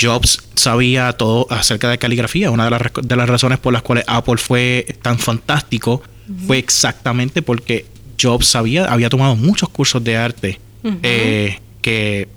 [0.00, 2.50] Jobs sabía todo acerca de caligrafía.
[2.50, 6.02] Una de las, de las razones por las cuales Apple fue tan fantástico
[6.46, 7.86] fue exactamente porque
[8.20, 10.60] Jobs sabía, había tomado muchos cursos de arte
[11.02, 12.28] eh, que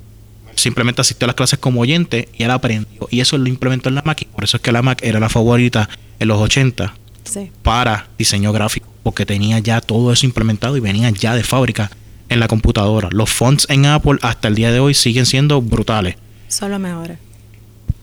[0.55, 3.07] simplemente asistió a las clases como oyente y él aprendió.
[3.11, 4.21] Y eso lo implementó en la Mac.
[4.21, 6.93] Y por eso es que la Mac era la favorita en los 80
[7.61, 11.91] para diseño gráfico, porque tenía ya todo eso implementado y venía ya de fábrica
[12.29, 13.09] en la computadora.
[13.11, 16.15] Los fonts en Apple hasta el día de hoy siguen siendo brutales.
[16.47, 17.17] Son los mejores.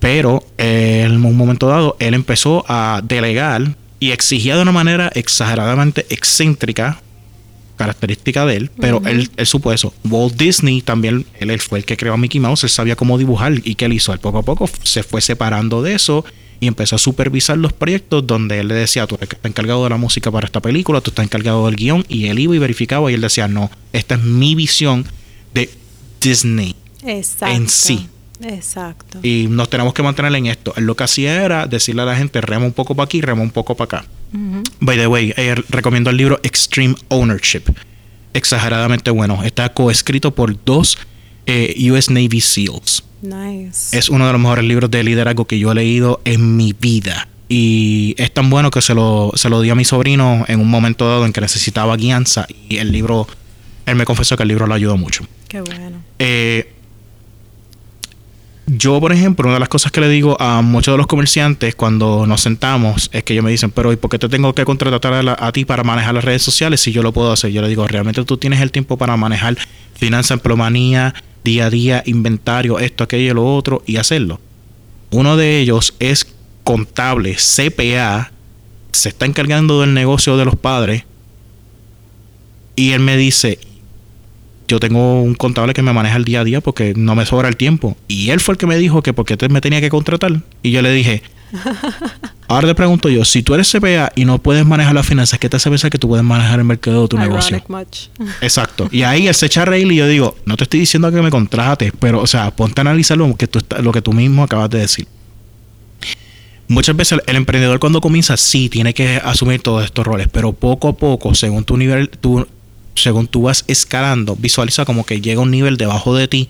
[0.00, 6.06] Pero en un momento dado, él empezó a delegar y exigía de una manera exageradamente
[6.08, 7.02] excéntrica,
[7.76, 9.92] característica de él, pero él, supo eso.
[10.08, 13.52] Walt Disney también, él, fue el que creó a Mickey Mouse, él sabía cómo dibujar
[13.62, 14.12] y qué él hizo.
[14.12, 16.24] Él poco a poco se fue separando de eso
[16.60, 19.96] y empezó a supervisar los proyectos donde él le decía, tú estás encargado de la
[19.96, 23.14] música para esta película, tú estás encargado del guion, y él iba y verificaba y
[23.14, 25.06] él decía, no, esta es mi visión
[25.54, 25.70] de
[26.20, 28.08] Disney en sí.
[28.42, 29.18] Exacto.
[29.22, 30.72] Y nos tenemos que mantener en esto.
[30.76, 33.42] Él lo que hacía era decirle a la gente, rema un poco para aquí, rema
[33.42, 34.08] un poco para acá.
[34.80, 37.62] By the way, eh, recomiendo el libro Extreme Ownership.
[38.32, 39.42] Exageradamente bueno.
[39.44, 40.98] Está coescrito por dos
[41.46, 43.04] eh, US Navy SEALs.
[43.22, 43.96] Nice.
[43.96, 47.28] Es uno de los mejores libros de liderazgo que yo he leído en mi vida.
[47.48, 50.68] Y es tan bueno que se lo, se lo di a mi sobrino en un
[50.68, 52.46] momento dado en que necesitaba guianza.
[52.68, 53.26] Y el libro,
[53.86, 55.26] él me confesó que el libro lo ayudó mucho.
[55.48, 56.00] Qué bueno.
[56.20, 56.72] Eh,
[58.72, 61.74] yo, por ejemplo, una de las cosas que le digo a muchos de los comerciantes
[61.74, 64.64] cuando nos sentamos es que ellos me dicen, pero ¿y por qué te tengo que
[64.64, 67.50] contratar a, ti para manejar las redes sociales si yo lo puedo hacer?
[67.50, 69.56] Yo le digo, realmente tú tienes el tiempo para manejar
[69.94, 74.40] finanzas, emplomanía, día a día, inventario, esto, aquello, lo otro y hacerlo.
[75.10, 78.30] Uno de ellos es contable, CPA,
[78.92, 81.04] se está encargando del negocio de los padres
[82.76, 83.58] y él me dice,
[84.70, 87.48] yo tengo un contable que me maneja el día a día porque no me sobra
[87.48, 87.96] el tiempo.
[88.06, 90.42] Y él fue el que me dijo que porque me tenía que contratar.
[90.62, 91.24] Y yo le dije,
[92.46, 95.48] ahora te pregunto yo, si tú eres CPA y no puedes manejar las finanzas, ¿qué
[95.48, 97.60] te hace pensar que tú puedes manejar el mercado de tu negocio?
[98.40, 98.88] Exacto.
[98.92, 101.20] Y ahí él se echa a reír y yo digo, no te estoy diciendo que
[101.20, 104.44] me contrates, pero, o sea, ponte a analizar lo que tú, lo que tú mismo
[104.44, 105.08] acabas de decir.
[106.68, 110.86] Muchas veces el emprendedor cuando comienza sí tiene que asumir todos estos roles, pero poco
[110.86, 112.46] a poco, según tu nivel, tu,
[113.02, 116.48] según tú vas escalando, visualiza como que llega un nivel debajo de ti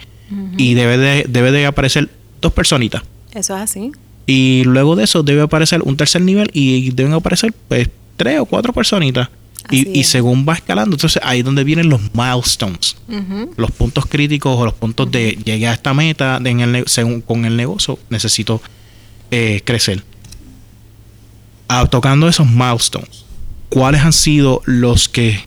[0.56, 2.08] y debe de, debe de aparecer
[2.40, 3.02] dos personitas.
[3.32, 3.92] Eso es así.
[4.26, 8.44] Y luego de eso debe aparecer un tercer nivel y deben aparecer pues tres o
[8.46, 9.28] cuatro personitas.
[9.72, 12.96] Y, según va escalando, entonces ahí es donde vienen los milestones,
[13.56, 17.44] los puntos críticos o los puntos de llegué a esta meta en el, según con
[17.44, 18.60] el negocio, necesito
[19.30, 20.02] eh, crecer.
[21.68, 23.24] Ah, tocando esos milestones,
[23.68, 25.46] ¿cuáles han sido los que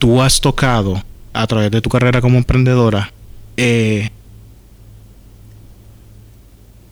[0.00, 1.00] tú has tocado
[1.32, 3.12] a través de tu carrera como emprendedora,
[3.56, 4.10] eh,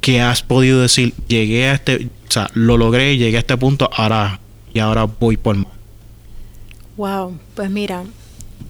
[0.00, 3.90] que has podido decir, llegué a este, o sea, lo logré, llegué a este punto,
[3.92, 4.38] ahora
[4.72, 5.66] y ahora voy por más?
[6.96, 8.04] Wow, pues mira,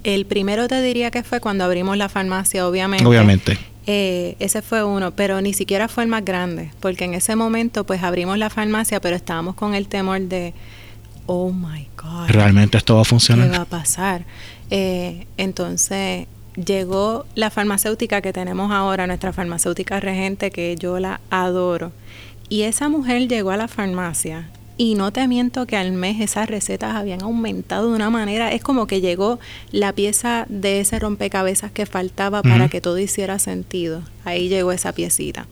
[0.05, 3.05] el primero te diría que fue cuando abrimos la farmacia, obviamente.
[3.05, 3.59] Obviamente.
[3.87, 7.85] Eh, ese fue uno, pero ni siquiera fue el más grande, porque en ese momento
[7.85, 10.55] pues abrimos la farmacia, pero estábamos con el temor de
[11.29, 12.29] oh my God.
[12.29, 13.51] ¿Realmente esto va a funcionar?
[13.51, 14.25] ¿Qué va a pasar?
[14.71, 21.93] Eh, entonces llegó la farmacéutica que tenemos ahora, nuestra farmacéutica regente, que yo la adoro.
[22.49, 26.49] Y esa mujer llegó a la farmacia y no te miento que al mes esas
[26.49, 29.39] recetas habían aumentado de una manera, es como que llegó
[29.71, 34.03] la pieza de ese rompecabezas que faltaba para que todo hiciera sentido.
[34.25, 35.47] Ahí llegó esa piecita.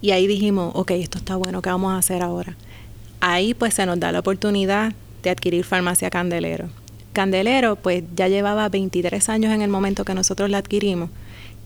[0.00, 2.56] Y ahí dijimos, ok, esto está bueno, ¿qué vamos a hacer ahora?
[3.24, 6.68] Ahí pues se nos da la oportunidad de adquirir farmacia Candelero.
[7.12, 11.10] Candelero pues ya llevaba 23 años en el momento que nosotros la adquirimos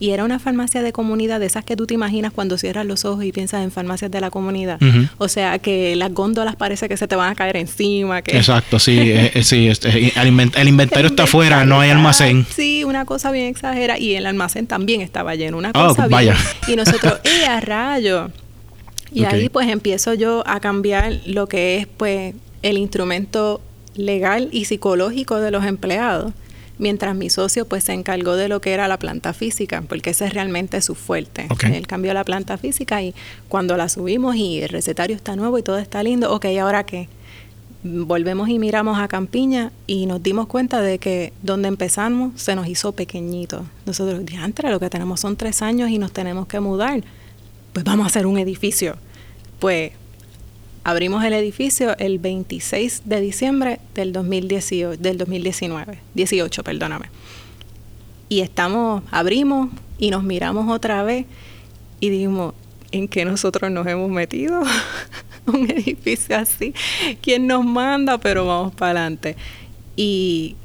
[0.01, 3.05] y era una farmacia de comunidad de esas que tú te imaginas cuando cierras los
[3.05, 4.79] ojos y piensas en farmacias de la comunidad.
[5.19, 8.23] O sea, que las góndolas parece que se te van a caer encima.
[8.23, 10.29] Que Exacto, sí, eh, eh, sí este, el,
[10.69, 12.47] inventario está afuera, no hay almacén.
[12.55, 16.37] Sí, una cosa bien exagera y el almacén también estaba lleno, una oh, cosa vaya.
[16.69, 18.31] Y nosotros, ¡eh, a rayo!
[19.13, 23.61] Y ahí pues empiezo yo a cambiar lo que es pues el instrumento
[23.95, 26.33] legal y psicológico de los empleados.
[26.79, 30.27] mientras mi socio pues se encargó de lo que era la planta física, porque ese
[30.27, 31.49] es realmente su fuerte.
[31.73, 33.15] Él cambió la planta física y
[33.49, 37.09] cuando la subimos y el recetario está nuevo y todo está lindo, ok, ¿ahora qué?
[37.85, 42.67] Volvemos y miramos a Campiña y nos dimos cuenta de que donde empezamos se nos
[42.67, 43.65] hizo pequeñito.
[43.87, 47.03] Nosotros, diantre, lo que tenemos son tres años y nos tenemos que mudar.
[47.79, 48.97] Pues vamos a hacer un edificio.
[49.61, 49.93] Pues
[50.83, 57.07] abrimos el edificio el 26 de diciembre del 2018, del 2019, 18, perdóname.
[58.29, 61.27] Y estamos, abrimos y nos miramos otra vez
[62.01, 62.55] y dijimos,
[62.91, 64.61] ¿en qué nosotros nos hemos metido?
[65.47, 66.75] Un edificio así.
[67.23, 68.19] ¿Quién nos manda?
[68.19, 69.37] Pero vamos para adelante.
[69.95, 70.57] Y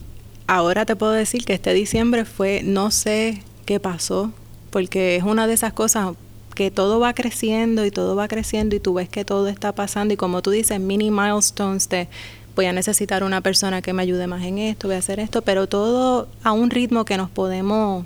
[0.48, 4.34] ahora te puedo decir que este diciembre fue, no sé qué pasó,
[4.72, 6.16] porque es una de esas cosas
[6.54, 10.14] que todo va creciendo y todo va creciendo y tú ves que todo está pasando
[10.14, 12.08] y como tú dices, mini milestones de
[12.56, 15.42] voy a necesitar una persona que me ayude más en esto, voy a hacer esto,
[15.42, 18.06] pero todo a un ritmo que nos podemos,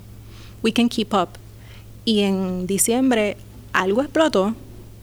[0.62, 1.28] we can keep up.
[2.04, 3.36] Y en diciembre
[3.72, 4.54] algo explotó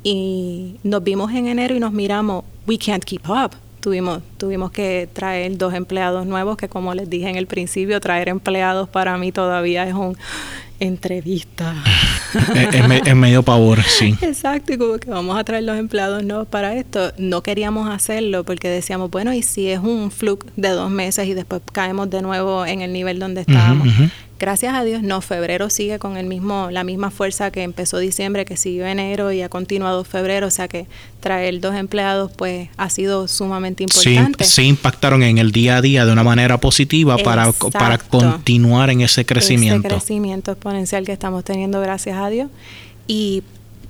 [0.03, 3.51] y nos vimos en enero y nos miramos, we can't keep up.
[3.79, 8.29] Tuvimos, tuvimos que traer dos empleados nuevos, que como les dije en el principio, traer
[8.29, 10.17] empleados para mí todavía es un
[10.79, 11.73] entrevista.
[12.55, 14.15] es, es me- es medio pavor, sí.
[14.21, 17.11] Exacto, y como que vamos a traer los empleados nuevos para esto.
[17.17, 21.33] No queríamos hacerlo porque decíamos, bueno, y si es un fluke de dos meses y
[21.33, 23.87] después caemos de nuevo en el nivel donde estábamos.
[23.87, 24.09] Ujú.
[24.37, 28.43] Gracias a Dios, no, febrero sigue con el mismo, la misma fuerza que empezó diciembre,
[28.43, 30.87] que siguió enero y ha continuado febrero, o sea que
[31.21, 34.43] traer dos empleados pues ha sido sumamente Sí, importante.
[34.43, 38.99] se impactaron en el día a día de una manera positiva para, para continuar en
[39.01, 39.87] ese crecimiento.
[39.87, 42.49] Ese crecimiento exponencial que estamos teniendo, gracias a Dios.
[43.07, 43.41] Y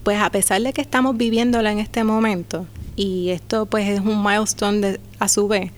[0.03, 4.23] pues a pesar de que estamos viviéndola en este momento, y esto pues es un
[4.23, 5.71] milestone de- a su vez,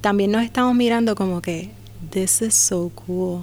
[0.00, 1.68] también nos estamos mirando como que,
[2.10, 3.42] this is so cool.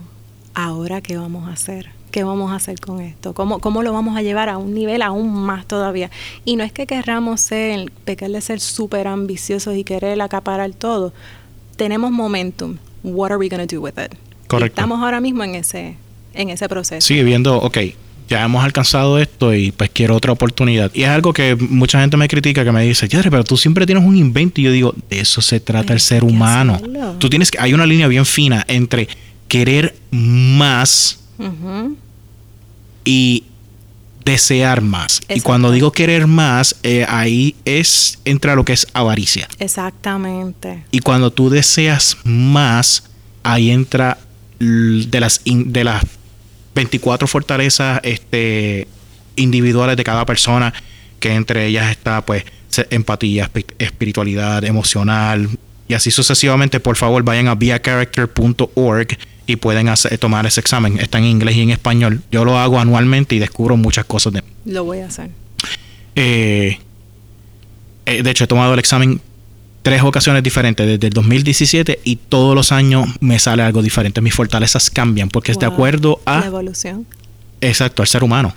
[0.54, 1.90] Ahora, ¿qué vamos a hacer?
[2.12, 3.34] ¿Qué vamos a hacer con esto?
[3.34, 6.12] ¿Cómo, ¿Cómo lo vamos a llevar a un nivel aún más todavía?
[6.44, 11.14] Y no es que querramos ser, pecar de ser súper ambiciosos y querer acaparar todo.
[11.78, 12.78] Tenemos momentum.
[13.04, 14.14] What are we going to do with it?
[14.14, 14.80] Y Correcto.
[14.82, 15.96] estamos ahora mismo en ese,
[16.34, 17.08] en ese proceso.
[17.08, 17.78] Sigue viendo, ok,
[18.28, 20.92] ya hemos alcanzado esto y pues quiero otra oportunidad.
[20.94, 23.86] Y es algo que mucha gente me critica, que me dice, Jerry, pero tú siempre
[23.86, 24.60] tienes un invento.
[24.60, 26.76] Y yo digo, de eso se trata Pero el ser humano.
[26.76, 27.16] hacerlo.
[27.20, 29.08] Tú tienes que, hay una línea bien fina entre
[29.52, 31.20] querer más
[33.04, 33.44] y
[34.24, 35.20] desear más.
[35.28, 39.50] Y cuando digo querer más, eh, ahí es entra lo que es avaricia.
[39.60, 40.86] Exactamente.
[40.92, 43.04] Y cuando tú deseas más,
[43.44, 44.18] ahí entra
[44.60, 46.04] de las in- de las
[46.76, 48.88] 24 fortalezas este
[49.36, 50.74] individuales de cada persona,
[51.20, 52.46] que entre ellas está pues
[52.90, 55.50] empatía, espi- espiritualidad, emocional
[55.90, 56.80] y así sucesivamente.
[56.80, 59.08] Por favor, vayan a viacharacter.org
[59.48, 61.00] y pueden hacer, tomar ese examen.
[61.00, 62.22] Está en inglés y en español.
[62.32, 65.30] Yo lo hago anualmente y descubro muchas cosas de Lo voy a hacer.
[66.16, 66.80] eh,
[68.06, 69.22] eh, de hecho, he tomado el examen
[69.82, 74.22] tres ocasiones diferentes desde el 2017 y todos los años me sale algo diferente.
[74.22, 77.06] Mis fortalezas cambian porque es de acuerdo La a, evolución.
[77.62, 78.54] exacto, al ser humano.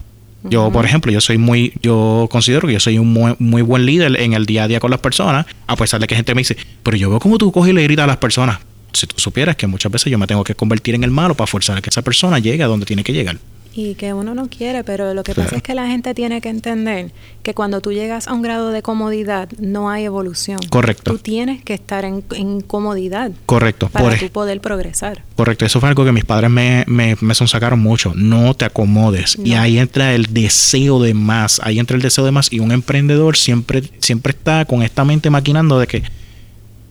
[0.47, 3.87] Yo, por ejemplo, yo soy muy, yo considero que yo soy un muy, muy buen
[3.87, 6.43] líder en el día a día con las personas, a pesar de que gente me
[6.43, 8.59] dice, pero yo veo cómo tú coges y le gritas a las personas.
[8.95, 11.47] Si tú supieras que muchas veces yo me tengo que convertir en el malo para
[11.47, 13.37] forzar a que esa persona llegue a donde tiene que llegar.
[13.77, 15.49] Y que uno no quiere, pero lo que Claro.
[15.49, 17.11] pasa es que la gente tiene que entender
[17.43, 20.61] que cuando tú llegas a un grado de comodidad no hay evolución.
[20.71, 21.11] Correcto.
[21.11, 23.89] Tú tienes que estar en, en comodidad Correcto.
[23.89, 25.25] para Por, tú poder progresar.
[25.35, 28.13] Correcto, eso fue algo que mis padres me, me, me sonsacaron mucho.
[28.15, 29.37] No te acomodes.
[29.45, 31.61] Y ahí entra el deseo de más.
[31.65, 32.53] Ahí entra el deseo de más.
[32.53, 36.07] Y un emprendedor siempre, siempre está con esta mente maquinando de que eso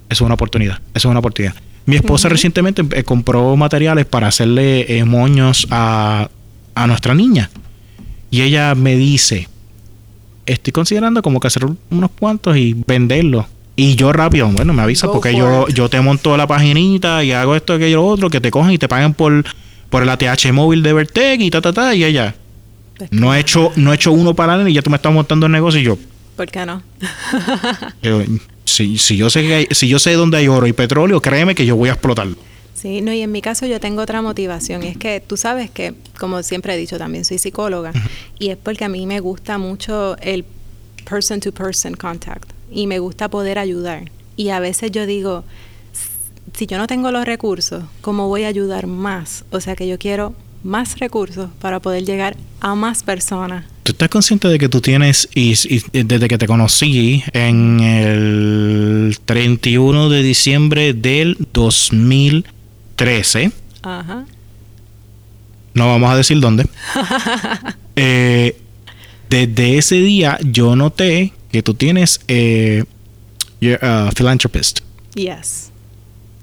[0.09, 0.79] es una oportunidad.
[0.93, 1.55] Eso es una oportunidad.
[1.85, 6.29] Mi esposa recientemente eh, compró materiales para hacerle eh, moños a,
[6.75, 7.49] a nuestra niña.
[8.31, 9.49] Y ella me dice,
[10.45, 13.45] estoy considerando como que hacer unos cuantos y venderlos.
[13.75, 15.75] Y yo rápido, bueno, me avisa Go porque yo, it.
[15.75, 18.77] yo te monto la paginita y hago esto, aquello, lo otro, que te cogen y
[18.77, 19.43] te pagan por,
[19.89, 22.35] por el ATH móvil de Vertec y ta, ta, ta, y ella.
[23.09, 25.47] No he hecho, no he hecho uno para él y ya tú me estás montando
[25.47, 25.97] el negocio y yo,
[26.35, 26.81] ¿Por qué no?
[28.01, 28.21] yo,
[28.65, 31.55] si, si yo sé que hay- si yo sé dónde hay oro y petróleo, créeme
[31.55, 32.35] que yo voy a explotarlo.
[32.73, 35.69] Sí, no, y en mi caso yo tengo otra motivación y es que tú sabes
[35.71, 37.93] que, como siempre he dicho, también soy psicóloga
[38.39, 40.43] y es porque a mí me gusta mucho el
[41.09, 44.11] person to person contact y me gusta poder ayudar.
[44.35, 45.43] Y a veces yo digo,
[45.93, 46.09] "S-
[46.57, 49.45] si yo no tengo los recursos, ¿cómo voy a ayudar más?
[49.51, 50.33] O sea que yo quiero
[50.63, 53.65] más recursos para poder llegar a más personas.
[53.83, 59.17] ¿Tú estás consciente de que tú tienes, y, y desde que te conocí en el
[59.25, 61.37] 31 de diciembre del
[62.95, 63.51] 13.
[63.81, 64.25] Ajá.
[65.73, 66.65] No vamos a decir dónde.
[67.95, 68.57] Eh,
[69.29, 72.83] desde ese día yo noté que tú tienes eh,
[73.61, 74.79] you're a philanthropist.
[75.13, 75.69] Yes.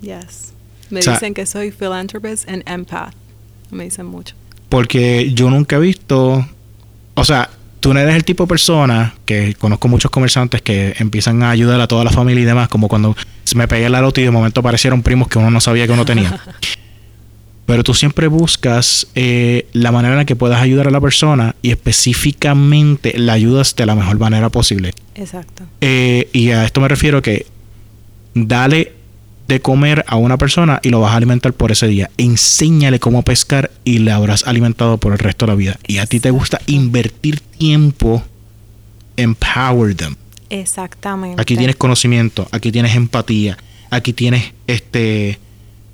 [0.01, 0.53] Yes.
[0.91, 3.15] Me O sea- dicen que soy philanthropist and empath.
[3.71, 4.35] Me dicen mucho.
[4.69, 6.47] Porque yo nunca he visto.
[7.15, 7.51] O sea,
[7.81, 11.81] tú no eres el tipo de persona que conozco muchos comerciantes que empiezan a ayudar
[11.81, 14.31] a toda la familia y demás, como cuando se me pegué la loto y de
[14.31, 16.41] momento aparecieron primos que uno no sabía que uno tenía.
[17.67, 21.55] Pero tú siempre buscas eh, la manera en la que puedas ayudar a la persona
[21.63, 24.93] y específicamente la ayudas de la mejor manera posible.
[25.15, 25.65] Exacto.
[25.81, 27.47] Eh, y a esto me refiero que
[28.35, 28.93] dale
[29.51, 32.09] de comer a una persona y lo vas a alimentar por ese día.
[32.17, 35.77] Enséñale cómo pescar y le habrás alimentado por el resto de la vida.
[35.89, 38.23] Y a ti te gusta invertir tiempo,
[39.17, 40.15] empower them.
[40.51, 41.43] Exactamente.
[41.43, 43.59] Aquí tienes conocimiento, aquí tienes empatía,
[43.91, 45.41] aquí tienes este,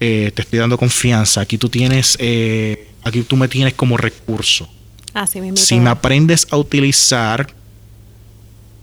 [0.00, 4.68] eh, te estoy dando confianza, aquí tú tienes, eh, aquí tú me tienes como recurso.
[5.14, 5.57] Así mismo.
[5.57, 7.46] Si me aprendes a utilizar,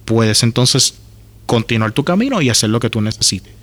[0.06, 0.96] puedes entonces
[1.46, 3.54] continuar tu camino y hacer lo que tú necesites.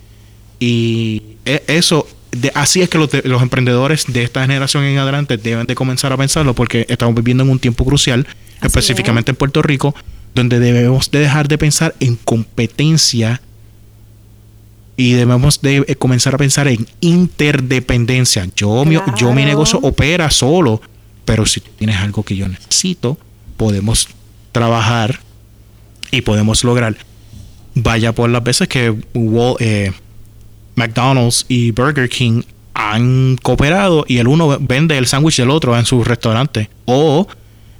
[0.61, 4.98] Y e- eso, de- así es que los, de- los emprendedores de esta generación en
[4.98, 9.30] adelante deben de comenzar a pensarlo porque estamos viviendo en un tiempo crucial, Así específicamente
[9.32, 9.94] en Puerto Rico,
[10.34, 13.40] donde debemos de dejar de pensar en competencia
[14.96, 18.46] y debemos de eh, comenzar a pensar en interdependencia.
[18.54, 19.34] Yo, mi, yo mi Claro.
[19.48, 20.82] negocio opera solo,
[21.24, 23.16] pero si tú tienes algo que yo necesito,
[23.56, 24.08] podemos
[24.52, 25.20] trabajar
[26.11, 26.96] y podemos lograr.
[27.74, 29.92] Vaya por las veces que Wal- eh,
[30.77, 32.43] McDonald's y Burger King
[32.75, 36.71] han cooperado y el uno vende el sándwich del otro en su restaurante.
[36.87, 37.27] O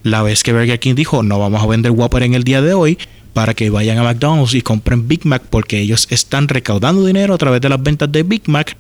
[0.03, 2.74] la vez que Burger King dijo, no vamos a vender Whopper en el día de
[2.74, 2.99] hoy
[3.32, 7.38] para que vayan a McDonald's y compren Big Mac porque ellos están recaudando dinero a
[7.38, 8.76] través de las ventas de Big Mac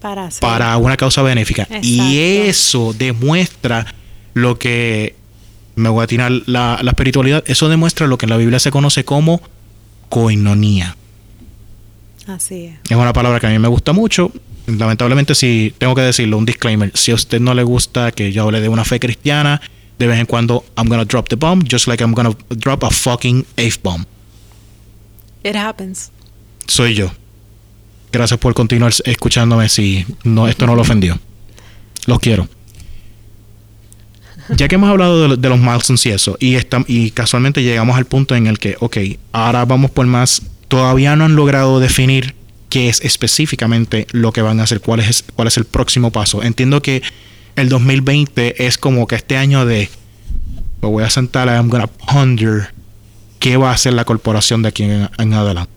[0.00, 1.66] para hacer- para una causa benéfica.
[1.82, 3.86] Y eso demuestra
[4.34, 5.14] lo que,
[5.76, 8.70] me voy a tirar la, la espiritualidad, eso demuestra lo que en la Biblia se
[8.70, 9.40] conoce como
[10.08, 10.96] coinonía.
[12.26, 12.74] Así es.
[12.90, 14.32] Es una palabra que a mí me gusta mucho.
[14.66, 16.90] Lamentablemente, si tengo que decirlo, un disclaimer.
[16.94, 19.60] Si a usted no le gusta que yo hable de una fe cristiana,
[19.98, 22.90] de vez en cuando I'm gonna drop the bomb, just like I'm gonna drop a
[22.90, 24.04] fucking F-bomb.
[25.42, 26.10] It happens.
[26.66, 27.10] Soy yo.
[28.10, 31.18] Gracias por continuar escuchándome si no, esto no lo ofendió.
[32.06, 32.48] Los quiero.
[34.56, 37.62] Ya que hemos hablado de, lo- de los milestones y eso, y, estam- y casualmente
[37.62, 38.96] llegamos al punto en el que, ok,
[39.32, 42.34] ahora vamos por más, todavía no han logrado definir
[42.70, 46.42] qué es específicamente lo que van a hacer, cuál es, cuál es el próximo paso.
[46.42, 47.02] Entiendo que
[47.56, 49.88] el 2020 es como que este año de,
[50.82, 52.72] me voy a sentar, I'm gonna ponder
[53.38, 55.70] qué va a hacer la corporación de aquí en- en adelante.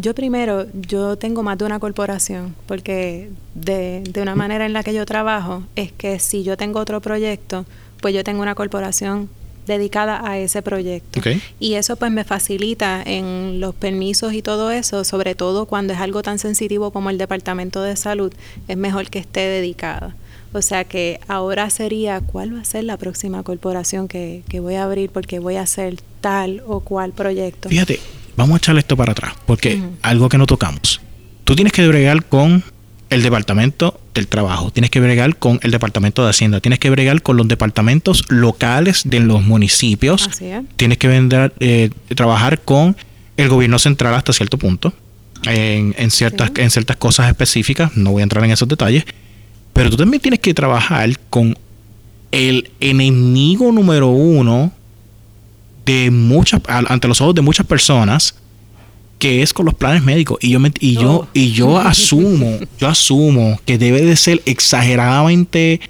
[0.00, 4.82] Yo primero, yo tengo más de una corporación, porque de, de una manera en la
[4.84, 7.64] que yo trabajo es que si yo tengo otro proyecto,
[8.00, 9.28] pues yo tengo una corporación
[9.68, 11.20] dedicada a ese proyecto.
[11.60, 16.00] Y eso pues me facilita en los permisos y todo eso, sobre todo cuando es
[16.00, 18.32] algo tan sensitivo como el Departamento de Salud,
[18.66, 20.16] es mejor que esté dedicada.
[20.52, 24.74] O sea que ahora sería cuál va a ser la próxima corporación que, que voy
[24.74, 27.68] a abrir porque voy a hacer tal o cual proyecto.
[27.68, 28.00] Fíjate,
[28.36, 31.00] vamos a echarle esto para atrás, porque algo que no tocamos.
[31.44, 32.64] Tú tienes que bregar con
[33.10, 37.22] el departamento del trabajo, tienes que bregar con el departamento de Hacienda, tienes que bregar
[37.22, 40.28] con los departamentos locales de los municipios,
[40.76, 42.96] tienes que vender, eh, trabajar con
[43.36, 44.92] el gobierno central hasta cierto punto,
[45.44, 46.62] en, en ciertas, Sí.
[46.62, 49.04] en ciertas cosas específicas, no voy a entrar en esos detalles,
[49.72, 51.56] pero tú también tienes que trabajar con
[52.32, 54.72] el enemigo número uno
[55.86, 58.34] de muchas ante los ojos de muchas personas
[59.18, 61.28] que es con los planes médicos y yo me- y yo Oh.
[61.34, 65.80] y yo asumo yo asumo que debe de ser exageradamente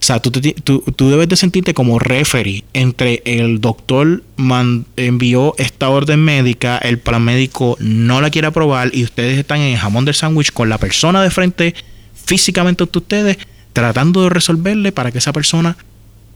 [0.00, 4.86] o sea, tú, te tú, tú debes de sentirte como referee entre el doctor man-
[4.96, 9.72] envió esta orden médica, el plan médico no la quiere aprobar y ustedes están en
[9.72, 11.74] el jamón del sándwich con la persona de frente
[12.14, 13.38] físicamente ante ustedes
[13.72, 15.76] tratando de resolverle para que esa persona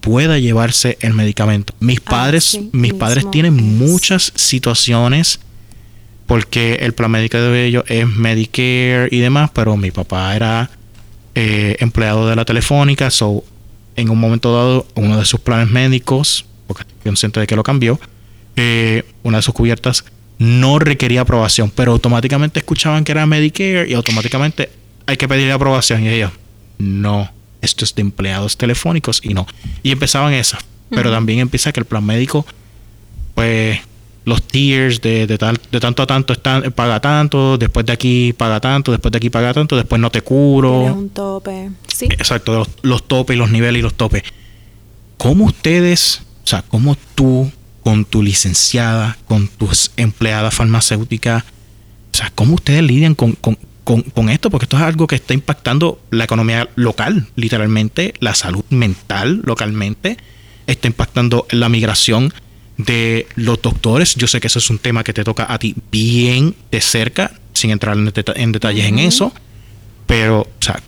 [0.01, 1.73] pueda llevarse el medicamento.
[1.79, 5.39] Mis padres, Así mis padres tienen muchas situaciones
[6.27, 10.71] porque el plan médico de ellos es Medicare y demás, pero mi papá era
[11.35, 13.45] eh, empleado de la telefónica, so
[13.97, 17.63] en un momento dado uno de sus planes médicos, porque estoy consciente de que lo
[17.63, 18.01] cambió,
[18.57, 20.05] eh, una de sus cubiertas
[20.39, 24.71] no requería aprobación, pero automáticamente escuchaban que era Medicare y automáticamente
[25.07, 26.33] hay que pedirle aprobación y ellos,
[26.79, 29.47] no, esto es de empleados telefónicos y no.
[29.83, 32.45] Y empezaban esas, pero también empieza que el plan médico,
[33.35, 33.81] pues
[34.25, 38.33] los tiers de, de, tal, de tanto a tanto están, paga tanto, después de aquí
[38.33, 40.81] paga tanto, después de aquí paga tanto, después no te curo.
[40.81, 41.71] Tienes un tope.
[41.89, 42.07] Sí.
[42.07, 44.23] Exacto, los, los topes, los niveles y los topes.
[45.19, 47.51] ¿Cómo ustedes, o sea, cómo tú
[47.83, 54.03] con tu licenciada, con tus empleadas farmacéuticas, o sea, cómo ustedes lidian con, con, con,
[54.03, 54.51] con esto?
[54.51, 60.17] Porque esto es algo que está impactando la economía local, literalmente, la salud mental localmente,
[60.69, 62.33] está impactando la migración
[62.79, 64.15] de los doctores.
[64.15, 67.33] Yo sé que eso es un tema que te toca a ti bien de cerca,
[67.53, 69.33] sin entrar en, deta- en detalles en eso.
[70.07, 70.81] Pero, o sea,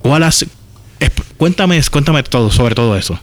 [0.00, 0.48] ¿cuál hace-
[1.00, 3.18] es- cuéntame, cuéntame todo sobre todo eso.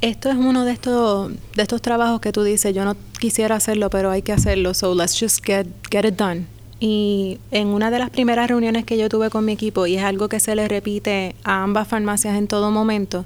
[0.00, 3.88] Esto es uno de estos, de estos trabajos que tú dices, yo no quisiera hacerlo,
[3.88, 6.46] pero hay que hacerlo, so let's just get, get it done.
[6.80, 10.02] Y en una de las primeras reuniones que yo tuve con mi equipo, y es
[10.02, 13.24] algo que se le repite a ambas farmacias en todo momento,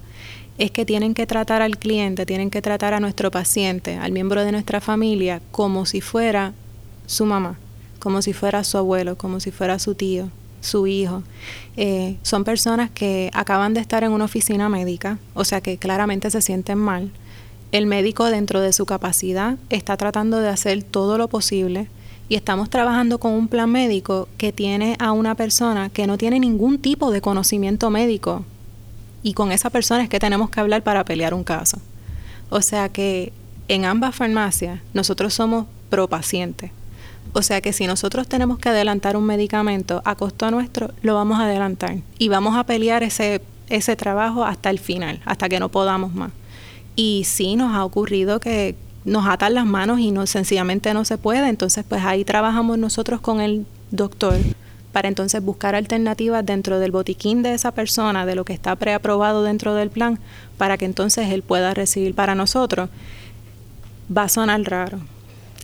[0.59, 4.45] es que tienen que tratar al cliente, tienen que tratar a nuestro paciente, al miembro
[4.45, 6.55] de nuestra familia, como si fuera
[7.07, 7.59] su mamá,
[7.99, 10.31] como si fuera su abuelo, como si fuera su tío,
[10.61, 11.23] su hijo.
[11.77, 16.31] Eh, son personas que acaban de estar en una oficina médica, o sea que claramente
[16.31, 17.11] se sienten mal.
[17.73, 21.89] El médico dentro de su capacidad está tratando de hacer todo lo posible
[22.29, 26.41] y estamos trabajando con un plan médico que tiene a una persona que no tiene
[26.41, 28.45] ningún tipo de conocimiento médico
[29.27, 31.79] y con esa persona es que tenemos que hablar para pelear un caso.
[32.49, 33.33] O sea que
[33.67, 36.71] en ambas farmacias nosotros somos pro paciente.
[37.33, 41.41] O sea que si nosotros tenemos que adelantar un medicamento a costo nuestro, lo vamos
[41.41, 45.71] a adelantar y vamos a pelear ese, ese trabajo hasta el final, hasta que no
[45.71, 46.31] podamos más.
[46.95, 51.19] Y sí nos ha ocurrido que nos atan las manos y no sencillamente no se
[51.19, 54.37] puede, entonces pues ahí trabajamos nosotros con el doctor
[54.97, 59.43] para entonces buscar alternativas dentro del botiquín de esa persona, de lo que está preaprobado
[59.43, 60.19] dentro del plan,
[60.57, 62.89] para que entonces él pueda recibir para nosotros.
[64.11, 65.01] Va a sonar raro.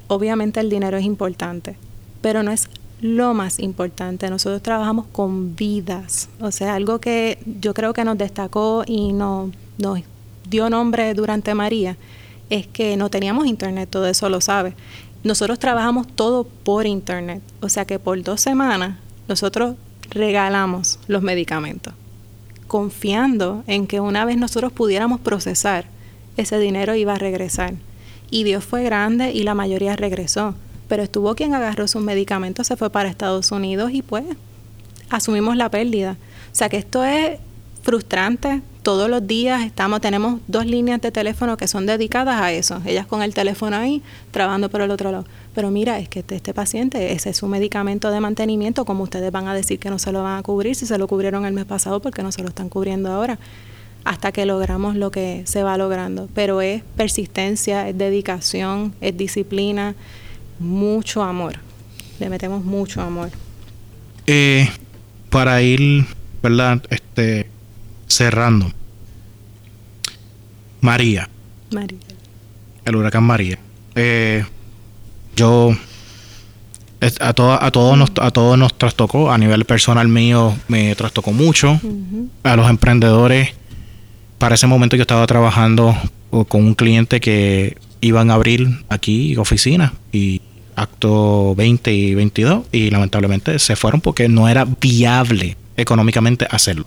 [0.07, 1.77] Obviamente el dinero es importante,
[2.21, 2.69] pero no es
[3.01, 4.29] lo más importante.
[4.29, 9.49] Nosotros trabajamos con vidas, o sea, algo que yo creo que nos destacó y nos,
[9.79, 10.01] nos
[10.47, 11.97] dio nombre durante María,
[12.51, 14.75] es que no teníamos internet, todo eso lo sabe.
[15.25, 18.99] Nosotros trabajamos todo por internet, o sea que por dos semanas
[19.29, 19.77] nosotros
[20.11, 21.95] regalamos los medicamentos,
[22.67, 25.87] confiando en que una vez nosotros pudiéramos procesar,
[26.37, 27.75] ese dinero iba a regresar.
[28.31, 30.55] Y Dios fue grande y la mayoría regresó.
[30.89, 34.25] Pero estuvo quien agarró sus medicamentos, se fue para Estados Unidos y pues
[35.11, 36.17] asumimos la pérdida.
[36.53, 37.39] O sea que esto es
[37.83, 38.63] frustrante.
[38.83, 42.83] Todos los días estamos, tenemos dos líneas de teléfono que son dedicadas a eso.
[42.85, 44.03] Ellas con el teléfono ahí,
[44.33, 45.25] trabajando por el otro lado.
[45.55, 49.31] Pero mira, es que este, este paciente, ese es su medicamento de mantenimiento, como ustedes
[49.31, 51.53] van a decir que no se lo van a cubrir, si se lo cubrieron el
[51.53, 53.39] mes pasado, porque no se lo están cubriendo ahora
[54.05, 56.29] hasta que logramos lo que se va logrando.
[56.35, 59.95] Pero es persistencia, es dedicación, es disciplina,
[60.59, 61.59] mucho amor.
[62.19, 63.31] Le metemos mucho amor.
[64.27, 64.69] Eh,
[65.31, 66.07] para ir,
[66.43, 66.83] ¿verdad?
[66.91, 67.47] Este,
[68.13, 68.71] cerrando.
[70.81, 71.29] María,
[71.71, 71.99] María.
[72.85, 73.59] el huracán María.
[73.95, 74.45] Eh,
[75.37, 75.77] yo
[77.21, 79.31] a, a todos nos, a todos nos trastocó.
[79.31, 81.81] A nivel personal mío me trastocó mucho.
[82.43, 83.51] A los emprendedores,
[84.39, 85.97] para ese momento yo estaba trabajando
[86.49, 90.41] con un cliente que iban a abrir aquí oficina y
[90.75, 96.87] acto 20 y 22 y lamentablemente se fueron porque no era viable económicamente hacerlo.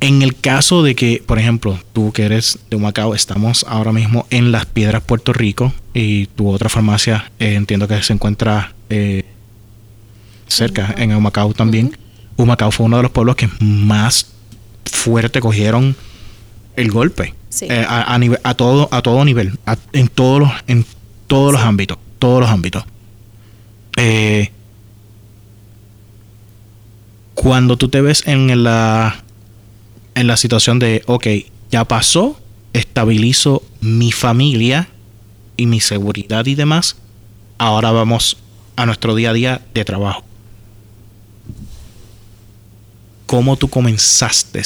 [0.00, 4.26] En el caso de que, por ejemplo, tú que eres de Humacao, estamos ahora mismo
[4.30, 9.26] en Las Piedras, Puerto Rico, y tu otra farmacia eh, entiendo que se encuentra eh,
[10.46, 11.96] cerca, en Humacao también.
[12.38, 14.26] Humacao fue uno de los pueblos que más
[14.90, 15.94] fuerte cogieron
[16.76, 17.34] el golpe.
[17.50, 17.66] Sí.
[17.68, 20.86] Eh, a, a nivel- a todo, a todo nivel, a- en todos los, en
[21.26, 22.84] todos los ámbitos, todos los ámbitos.
[27.34, 29.22] Cuando tú te ves en la
[30.20, 31.26] en la situación de, ok,
[31.70, 32.38] ya pasó,
[32.72, 34.88] estabilizo mi familia
[35.56, 36.96] y mi seguridad y demás,
[37.58, 38.36] ahora vamos
[38.76, 40.24] a nuestro día a día de trabajo.
[43.26, 44.62] ¿Cómo tú comenzaste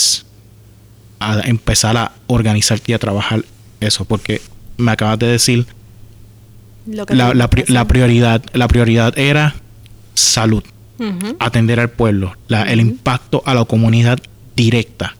[1.20, 3.44] a empezar a organizarte y a trabajar
[3.80, 4.04] eso?
[4.04, 4.40] Porque
[4.76, 5.66] me acabas de decir,
[6.86, 9.54] Lo que la, prioridad, la prioridad era
[10.14, 10.62] salud,
[11.38, 14.18] atender al pueblo, la- el impacto a la comunidad
[14.56, 15.16] directa.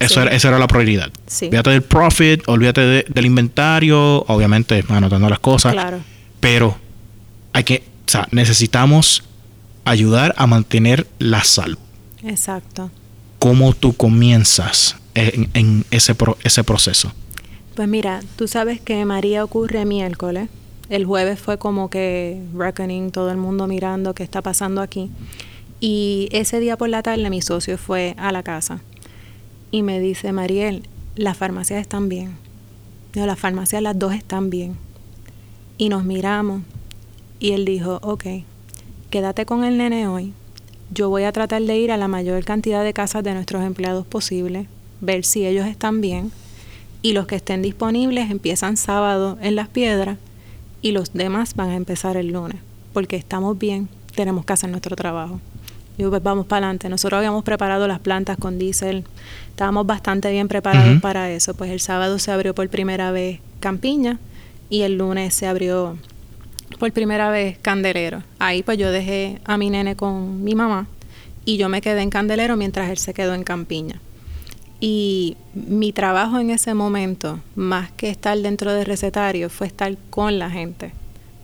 [0.00, 0.20] Eso Sí.
[0.20, 1.10] era, esa era la prioridad.
[1.26, 1.44] Sí.
[1.46, 6.00] Olvídate del profit, olvídate de- del inventario, obviamente anotando las cosas, Claro.
[6.40, 6.76] pero
[7.52, 9.22] hay que, o sea, necesitamos
[9.84, 11.78] ayudar a mantener la salud.
[12.24, 12.90] Exacto.
[13.38, 17.12] ¿Cómo tú comienzas en, en ese, pro- ese proceso?
[17.74, 20.48] Pues mira, tú sabes que María ocurre miércoles.
[20.88, 25.10] El jueves fue como que reckoning, todo el mundo mirando qué está pasando aquí.
[25.78, 28.80] Y ese día por la tarde mi socio fue a la casa
[29.70, 32.36] y me dice, Mariel, las farmacias están bien.
[33.14, 34.76] No, las farmacias las dos están bien.
[35.78, 36.62] Y nos miramos
[37.38, 38.24] y él dijo, ok,
[39.10, 40.32] quédate con el nene hoy.
[40.92, 44.06] Yo voy a tratar de ir a la mayor cantidad de casas de nuestros empleados
[44.06, 44.66] posible,
[45.00, 46.32] ver si ellos están bien.
[47.02, 50.18] Y los que estén disponibles empiezan sábado en las piedras
[50.82, 52.60] y los demás van a empezar el lunes,
[52.92, 55.40] porque estamos bien, tenemos que hacer nuestro trabajo.
[56.00, 56.88] Y pues vamos para adelante.
[56.88, 59.04] Nosotros habíamos preparado las plantas con diésel,
[59.50, 61.52] estábamos bastante bien preparados para eso.
[61.52, 64.18] Pues el sábado se abrió por primera vez Campiña
[64.70, 65.98] y el lunes se abrió
[66.78, 68.22] por primera vez Candelero.
[68.38, 70.86] Ahí pues yo dejé a mi nene con mi mamá
[71.44, 74.00] y yo me quedé en Candelero mientras él se quedó en Campiña.
[74.80, 80.38] Y mi trabajo en ese momento, más que estar dentro del recetario, fue estar con
[80.38, 80.92] la gente.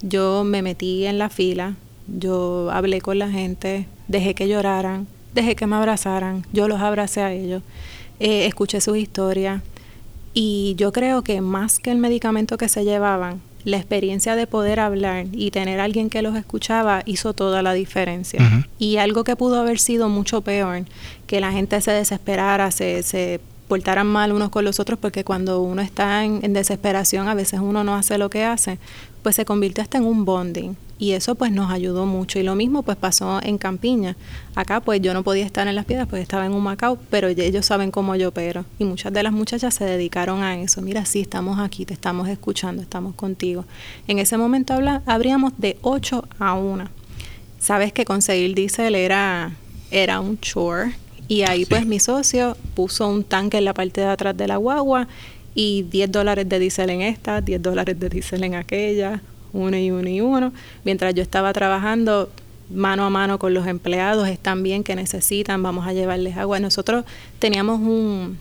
[0.00, 1.74] Yo me metí en la fila,
[2.06, 7.22] yo hablé con la gente, dejé que lloraran, dejé que me abrazaran, yo los abracé
[7.22, 7.62] a ellos,
[8.20, 9.62] eh, escuché sus historias
[10.32, 14.78] y yo creo que más que el medicamento que se llevaban, la experiencia de poder
[14.78, 18.40] hablar y tener a alguien que los escuchaba hizo toda la diferencia.
[18.78, 20.84] Y algo que pudo haber sido mucho peor,
[21.26, 25.60] que la gente se desesperara, se, se portaran mal unos con los otros, porque cuando
[25.60, 28.78] uno está en, desesperación, a veces uno no hace lo que hace,
[29.22, 30.76] pues se convierte hasta en un bonding.
[30.98, 32.38] Y eso pues nos ayudó mucho.
[32.38, 34.16] Y lo mismo pues pasó en Campiña.
[34.54, 37.28] Acá pues yo no podía estar en las piedras pues estaba en un Macao pero
[37.28, 38.64] ellos saben cómo yo opero.
[38.78, 40.80] Y muchas de las muchachas se dedicaron a eso.
[40.80, 43.66] Mira sí estamos aquí te estamos escuchando estamos contigo.
[44.08, 45.02] En ese momento habla,
[45.58, 46.88] de 8 a 1
[47.58, 49.52] sabes que conseguir diésel era
[49.90, 50.94] era un chore
[51.28, 54.56] y ahí pues mi socio puso un tanque en la parte de atrás de la
[54.56, 55.08] guagua
[55.54, 59.20] y 10 dólares de diésel en esta 10 dólares de diésel en aquella
[59.52, 60.52] uno y uno y uno.
[60.84, 62.30] Mientras yo estaba trabajando
[62.70, 66.60] mano a mano con los empleados, están bien que necesitan, vamos a llevarles agua.
[66.60, 67.04] Nosotros
[67.38, 68.38] teníamos un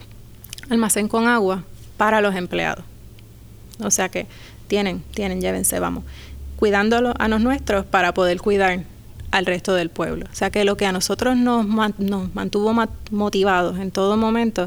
[0.68, 1.64] almacén con agua
[1.96, 2.84] para los empleados.
[3.80, 4.26] O sea que
[4.68, 6.04] tienen, tienen, llévense, vamos.
[6.56, 8.84] Cuidándolo a los nuestros para poder cuidar
[9.36, 10.26] al resto del pueblo.
[10.32, 11.66] O sea que lo que a nosotros nos,
[11.98, 12.74] nos mantuvo
[13.10, 14.66] motivados en todo momento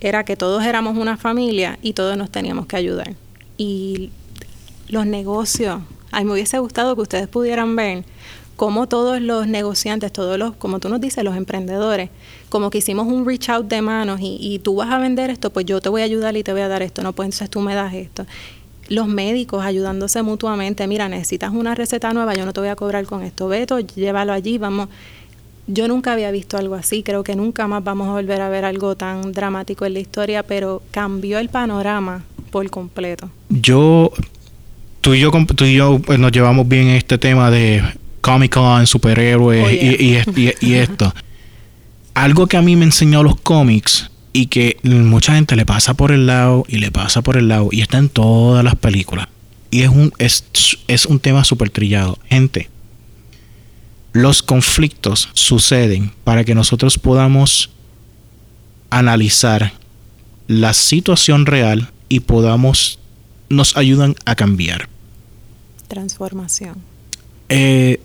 [0.00, 3.14] era que todos éramos una familia y todos nos teníamos que ayudar.
[3.56, 4.10] Y
[4.88, 5.80] los negocios.
[6.10, 8.04] A mí me hubiese gustado que ustedes pudieran ver
[8.56, 12.10] cómo todos los negociantes, todos los, como tú nos dices, los emprendedores,
[12.48, 15.66] como que hicimos un reach out de manos y, tú vas a vender esto, pues
[15.66, 17.60] yo te voy a ayudar y te voy a dar esto, no, pues entonces tú
[17.60, 18.26] me das esto.
[18.90, 23.06] Los médicos ayudándose mutuamente, mira, necesitas una receta nueva, yo no te voy a cobrar
[23.06, 24.88] con esto, Beto, llévalo allí, vamos.
[25.66, 28.64] Yo nunca había visto algo así, creo que nunca más vamos a volver a ver
[28.66, 33.30] algo tan dramático en la historia, pero cambió el panorama por completo.
[33.48, 34.12] Yo
[35.00, 37.82] tú y yo, tú y yo pues, nos llevamos bien en este tema de
[38.20, 41.12] Comic Con, superhéroes oh, y, esto.
[42.14, 46.12] Algo que a mí me enseñó los cómics y que mucha gente le pasa por
[46.12, 49.28] el lado y le pasa por el lado y está en todas las películas.
[49.70, 50.44] Y es un, es,
[50.88, 52.18] es un tema súper trillado.
[52.28, 52.68] Gente,
[54.12, 57.70] los conflictos suceden para que nosotros podamos
[58.90, 59.72] analizar
[60.48, 62.98] la situación real y podamos
[63.48, 64.88] nos ayudan a cambiar.
[65.88, 66.76] Transformación.
[67.48, 68.00] Eh,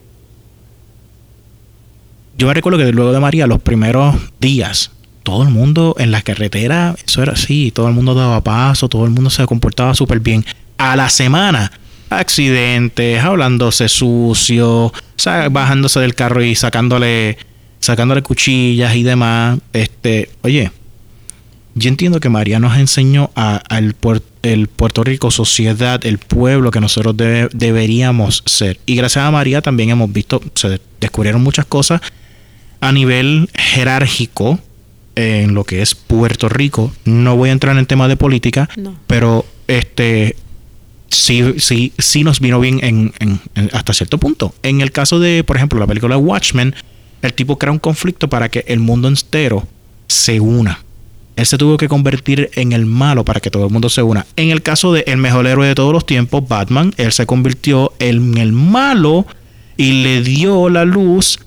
[2.38, 4.92] yo recuerdo que luego de María, los primeros días,
[5.26, 9.06] todo el mundo en la carretera, eso era así, todo el mundo daba paso, todo
[9.06, 10.46] el mundo se comportaba súper bien.
[10.78, 11.72] A la semana,
[12.10, 14.94] accidentes, hablándose sucio,
[15.52, 17.38] bajándose del carro y sacándole,
[17.80, 19.58] sacándole cuchillas y demás.
[19.74, 20.72] Este, oye,
[21.74, 23.96] yo entiendo que María nos enseñó al
[24.44, 28.80] el Puerto Rico sociedad, el pueblo que nosotros deberíamos ser.
[28.86, 32.00] Y gracias a María también hemos visto, se descubrieron muchas cosas
[32.80, 34.60] a nivel jerárquico
[35.16, 36.92] en lo que es Puerto Rico.
[37.06, 38.70] No voy a entrar en el tema de política,
[39.08, 40.36] pero este
[41.10, 43.40] sí, sí, sí nos vino bien en,
[43.72, 44.54] hasta cierto punto.
[44.64, 46.76] En el caso de, por ejemplo, la película Watchmen,
[47.22, 49.68] el tipo crea un conflicto para que el mundo entero
[50.08, 50.82] se una.
[51.36, 54.26] Él se tuvo que convertir en el malo para que todo el mundo se una.
[54.38, 57.92] En el caso de el mejor héroe de todos los tiempos, Batman, él se convirtió
[58.00, 59.26] en el malo
[59.76, 61.40] y le dio la luz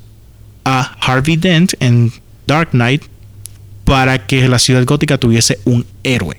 [0.64, 2.12] a Harvey Dent en
[2.46, 3.04] Dark Knight
[3.89, 6.39] para que la ciudad gótica tuviese un héroe.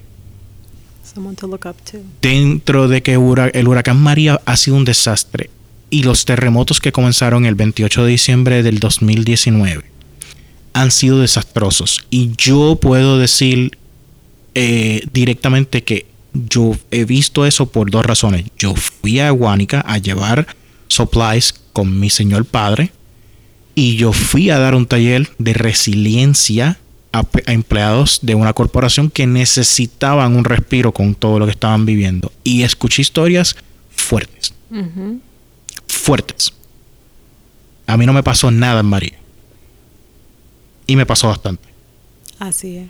[2.21, 5.49] Dentro de que el huracán María ha sido un desastre
[5.89, 9.83] y los terremotos que comenzaron el 28 de diciembre del 2019
[10.73, 12.05] han sido desastrosos.
[12.11, 13.77] Y yo puedo decir
[14.53, 18.45] eh, directamente que yo he visto eso por dos razones.
[18.59, 20.55] Yo fui a Guánica a llevar
[20.87, 22.91] supplies con mi señor padre
[23.73, 26.77] y yo fui a dar un taller de resiliencia
[27.11, 32.31] a, empleados de una corporación que necesitaban un respiro con todo lo que estaban viviendo.
[32.43, 33.55] Y escuché historias
[33.89, 34.53] fuertes.
[35.87, 36.53] Fuertes.
[37.87, 39.17] A mí no me pasó nada en María.
[40.85, 41.67] Y me pasó bastante.
[42.39, 42.87] Así es.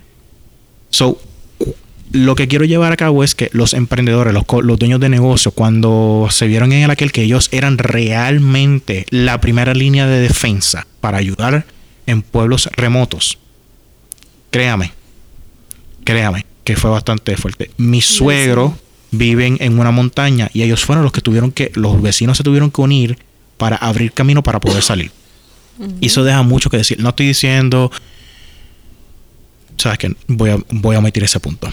[0.90, 1.20] So,
[2.12, 5.52] lo que quiero llevar a cabo es que los emprendedores, los, los, dueños de negocio,
[5.52, 11.18] cuando se vieron en aquel que ellos eran realmente la primera línea de defensa para
[11.18, 11.64] ayudar
[12.06, 13.38] en pueblos remotos,
[14.50, 14.92] créame,
[16.04, 17.70] créame que fue bastante fuerte.
[17.76, 18.76] Mi suegro
[19.10, 22.70] viven en una montaña y ellos fueron los que tuvieron que, los vecinos se tuvieron
[22.70, 23.18] que unir
[23.56, 25.10] para abrir camino para poder salir.
[26.00, 27.00] Y eso deja mucho que decir.
[27.00, 27.90] No estoy diciendo,
[29.78, 31.70] sabes que voy a, voy a omitir ese punto.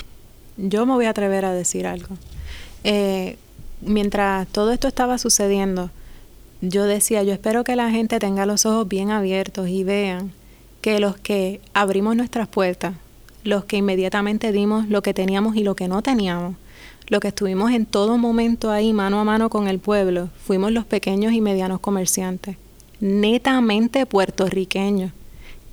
[0.55, 2.17] Yo me voy a atrever a decir algo.
[2.85, 3.37] Eh,
[3.81, 5.91] mientras todo esto estaba sucediendo,
[6.61, 10.31] yo decía, yo espero que la gente tenga los ojos bien abiertos y vean
[10.81, 12.95] que los que abrimos nuestras puertas,
[13.43, 16.55] los que inmediatamente dimos lo que teníamos y lo que no teníamos,
[17.07, 20.85] los que estuvimos en todo momento ahí mano a mano con el pueblo, fuimos los
[20.85, 22.57] pequeños y medianos comerciantes,
[22.99, 25.11] netamente puertorriqueños.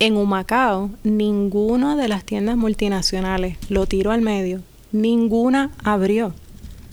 [0.01, 4.61] En Humacao, ninguna de las tiendas multinacionales, lo tiro al medio,
[4.93, 6.35] ninguna abrió.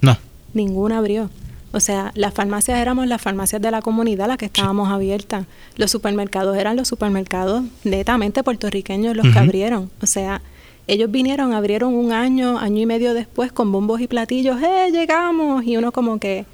[0.01, 0.17] No.
[0.53, 1.29] Ninguna abrió.
[1.73, 5.45] O sea, las farmacias éramos las farmacias de la comunidad las que estábamos abiertas.
[5.77, 9.89] Los supermercados eran los supermercados netamente puertorriqueños los que abrieron.
[10.01, 10.41] O sea,
[10.87, 15.63] ellos vinieron, abrieron un año, año y medio después con bombos y platillos, ¡eh, llegamos!
[15.63, 16.45] Y uno como que,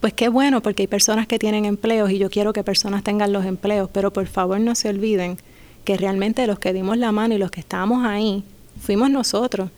[0.00, 3.34] pues qué bueno, porque hay personas que tienen empleos y yo quiero que personas tengan
[3.34, 5.36] los empleos, pero por favor no se olviden
[5.84, 8.42] que realmente los que dimos la mano y los que estábamos ahí
[8.80, 9.70] fuimos nosotros.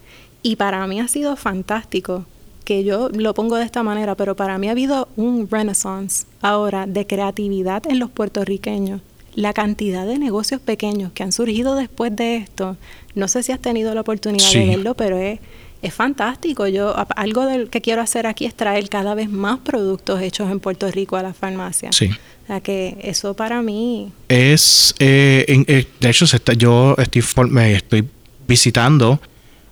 [0.42, 2.24] Y para mí ha sido fantástico
[2.68, 6.86] que yo lo pongo de esta manera, pero para mí ha habido un renaissance ahora
[6.86, 9.00] de creatividad en los puertorriqueños.
[9.34, 12.76] La cantidad de negocios pequeños que han surgido después de esto,
[13.14, 15.40] no sé si has tenido la oportunidad de verlo, pero es,
[15.80, 16.66] es fantástico.
[16.66, 20.60] Yo algo del que quiero hacer aquí es traer cada vez más productos hechos en
[20.60, 21.90] Puerto Rico a la farmacia.
[21.90, 22.10] Sí.
[22.44, 26.26] O sea que eso para mí es, eh, eh, de hecho,
[26.58, 27.24] yo estoy,
[27.72, 28.08] estoy
[28.46, 29.18] visitando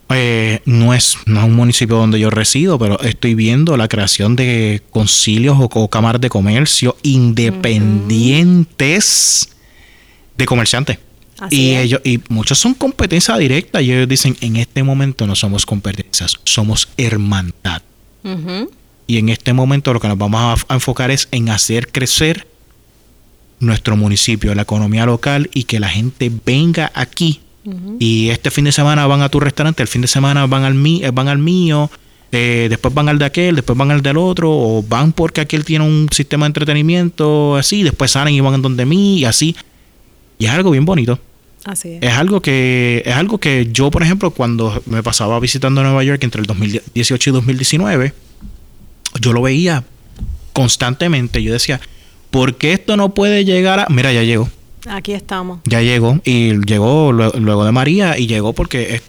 [0.09, 4.81] eh, no, es, no un municipio donde yo resido, pero estoy viendo la creación de
[4.91, 9.49] concilios o, cámaras de comercio independientes
[10.37, 11.01] de comerciantes.
[11.51, 15.67] y ellos y muchos son competencia directa y ellos dicen en este momento no somos
[15.67, 17.83] competencias somos hermandad.
[19.09, 22.49] Y en este momento lo que nos vamos a, enfocar es en hacer crecer
[23.61, 27.41] nuestro municipio la economía local y que la gente venga aquí
[27.99, 30.75] y este fin de semana van a tu restaurante, el fin de semana van al,
[30.75, 31.91] mí, eh, van al mío,
[32.33, 35.65] eh, después van al de aquel, después van al del otro, o van porque aquel
[35.65, 39.57] tiene un sistema de entretenimiento así, después salen y van donde mí y así.
[40.39, 41.19] Y es algo bien bonito.
[41.65, 42.03] Así es.
[42.03, 42.13] es.
[42.13, 46.41] algo que es algo que yo, por ejemplo, cuando me pasaba visitando Nueva York entre
[46.41, 48.13] el 2018 y 2019,
[49.21, 49.85] yo lo veía
[50.53, 51.43] constantemente.
[51.43, 51.81] Yo decía,
[52.31, 53.87] ¿por qué esto no puede llegar a...
[53.89, 54.49] Mira, ya llegó.
[54.89, 55.61] Aquí estamos.
[55.65, 59.01] Ya llegó y llegó luego, de María y llegó porque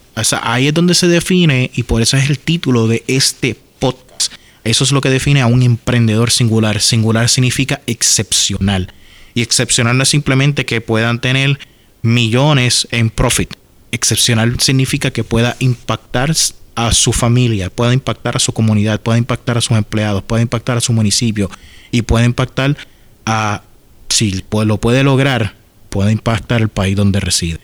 [0.42, 4.34] ahí es donde se define y por eso es el título de este podcast.
[4.64, 6.82] Eso es lo que define a un emprendedor singular.
[6.82, 8.92] Singular significa excepcional.
[9.34, 11.60] Y excepcional no es simplemente que puedan tener
[12.02, 13.54] millones en profit.
[13.92, 16.34] Excepcional significa que pueda impactar
[16.76, 20.78] a su familia, pueda impactar a su comunidad, pueda impactar a sus empleados, pueda impactar
[20.78, 21.50] a su municipio
[21.92, 22.78] y pueda impactar
[23.26, 23.64] a,
[24.10, 25.57] si lo puede lograr,
[25.90, 27.60] pueda impactar el país donde reside.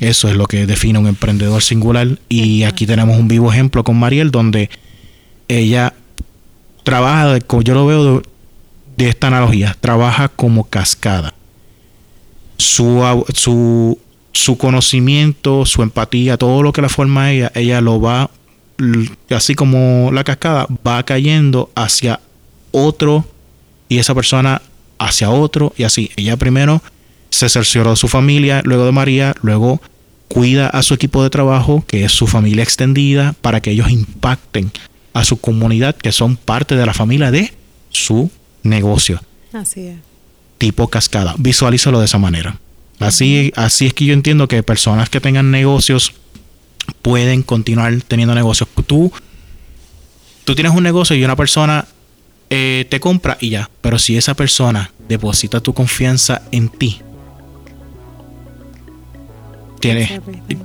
[0.00, 3.98] Eso es lo que define un emprendedor singular y aquí tenemos un vivo ejemplo con
[3.98, 4.68] Mariel donde
[5.48, 5.94] ella
[6.82, 8.22] trabaja, yo lo veo
[8.96, 11.34] de, esta analogía, trabaja como cascada.
[12.56, 13.98] Su, su,
[14.32, 18.30] su conocimiento, su empatía, todo lo que la forma ella, ella lo va,
[19.30, 22.20] así como la cascada, va cayendo hacia
[22.70, 23.24] otro
[23.88, 24.62] y esa persona
[24.98, 26.10] hacia otro y así.
[26.16, 26.82] Ella primero
[27.32, 29.80] se cercioró de su familia, luego de María, luego
[30.28, 34.70] cuida a su equipo de trabajo, que es su familia extendida, para que ellos impacten
[35.14, 37.52] a su comunidad, que son parte de la familia de
[37.90, 38.30] su
[38.62, 39.20] negocio.
[39.52, 39.96] Así es.
[40.58, 41.34] Tipo cascada.
[41.38, 42.58] Visualízalo de esa manera.
[42.98, 46.12] Así, así es que yo entiendo que personas que tengan negocios
[47.00, 48.68] pueden continuar teniendo negocios.
[48.86, 49.10] Tú,
[50.44, 51.86] tú tienes un negocio y una persona
[52.50, 53.70] eh, te compra y ya.
[53.80, 57.00] Pero si esa persona deposita tu confianza en ti,
[59.82, 60.10] tienes,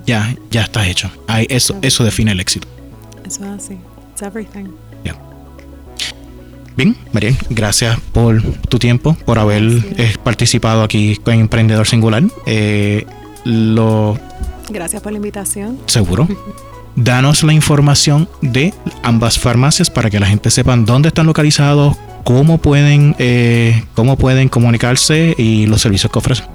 [0.05, 1.11] ya, ya estás hecho.
[1.49, 2.67] eso, eso define el éxito.
[3.25, 3.77] Eso es así.
[4.13, 4.69] It's everything.
[6.77, 8.39] Bien, María, gracias por
[8.69, 9.63] tu tiempo, por haber
[9.97, 12.21] eh, participado aquí con Emprendedor Singular.
[12.45, 13.03] Eh,
[13.45, 14.19] lo
[14.69, 15.79] Gracias por la invitación.
[15.87, 16.27] Seguro.
[16.95, 22.59] Danos la información de ambas farmacias para que la gente sepa dónde están localizados, cómo
[22.59, 26.45] pueden, eh, cómo pueden comunicarse y los servicios que ofrecen.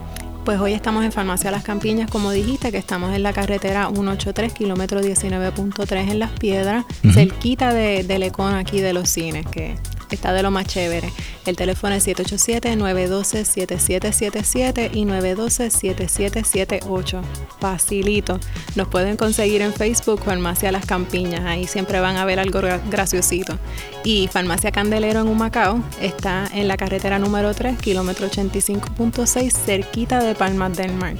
[0.44, 4.52] Pues hoy estamos en Farmacia Las Campiñas, como dijiste, que estamos en la carretera 183,
[4.52, 9.76] kilómetro 19.3 en Las Piedras, cerquita de, del Econ aquí de los cines, que
[10.16, 11.12] está de lo más chévere.
[11.46, 17.22] El teléfono es 787-912-7777 y 912-7778.
[17.60, 18.40] Facilito.
[18.74, 21.44] Nos pueden conseguir en Facebook Farmacia Las Campiñas.
[21.44, 22.60] Ahí siempre van a ver algo
[22.90, 23.58] graciosito.
[24.04, 30.34] Y Farmacia Candelero en Humacao está en la carretera número 3, kilómetro 85.6, cerquita de
[30.34, 31.14] Palmas del Mar.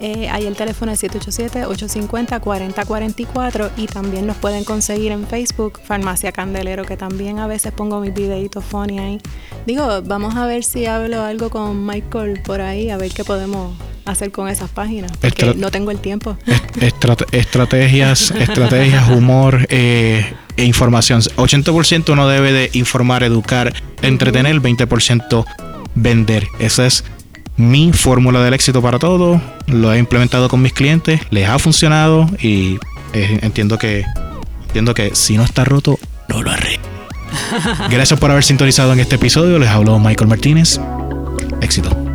[0.00, 6.84] Eh, ahí el teléfono es 787-850-4044 y también nos pueden conseguir en Facebook Farmacia Candelero,
[6.84, 9.18] que también a veces pongo mis videitos funny ahí.
[9.66, 13.76] Digo, vamos a ver si hablo algo con Michael por ahí, a ver qué podemos
[14.04, 16.36] hacer con esas páginas, porque no tengo el tiempo.
[17.32, 21.20] estrategias, estrategias, humor eh, e información.
[21.20, 25.44] 80% uno debe de informar, educar, entretener, 20%
[25.94, 26.46] vender.
[26.58, 27.04] Esa es
[27.58, 29.42] mi fórmula del éxito para todo.
[29.66, 32.78] Lo he implementado con mis clientes, les ha funcionado y
[33.12, 34.04] eh, entiendo que
[34.68, 35.98] entiendo que si no está roto,
[36.28, 36.80] no lo arre.
[37.90, 39.58] Gracias por haber sintonizado en este episodio.
[39.58, 40.80] Les habló Michael Martínez.
[41.60, 42.07] Éxito.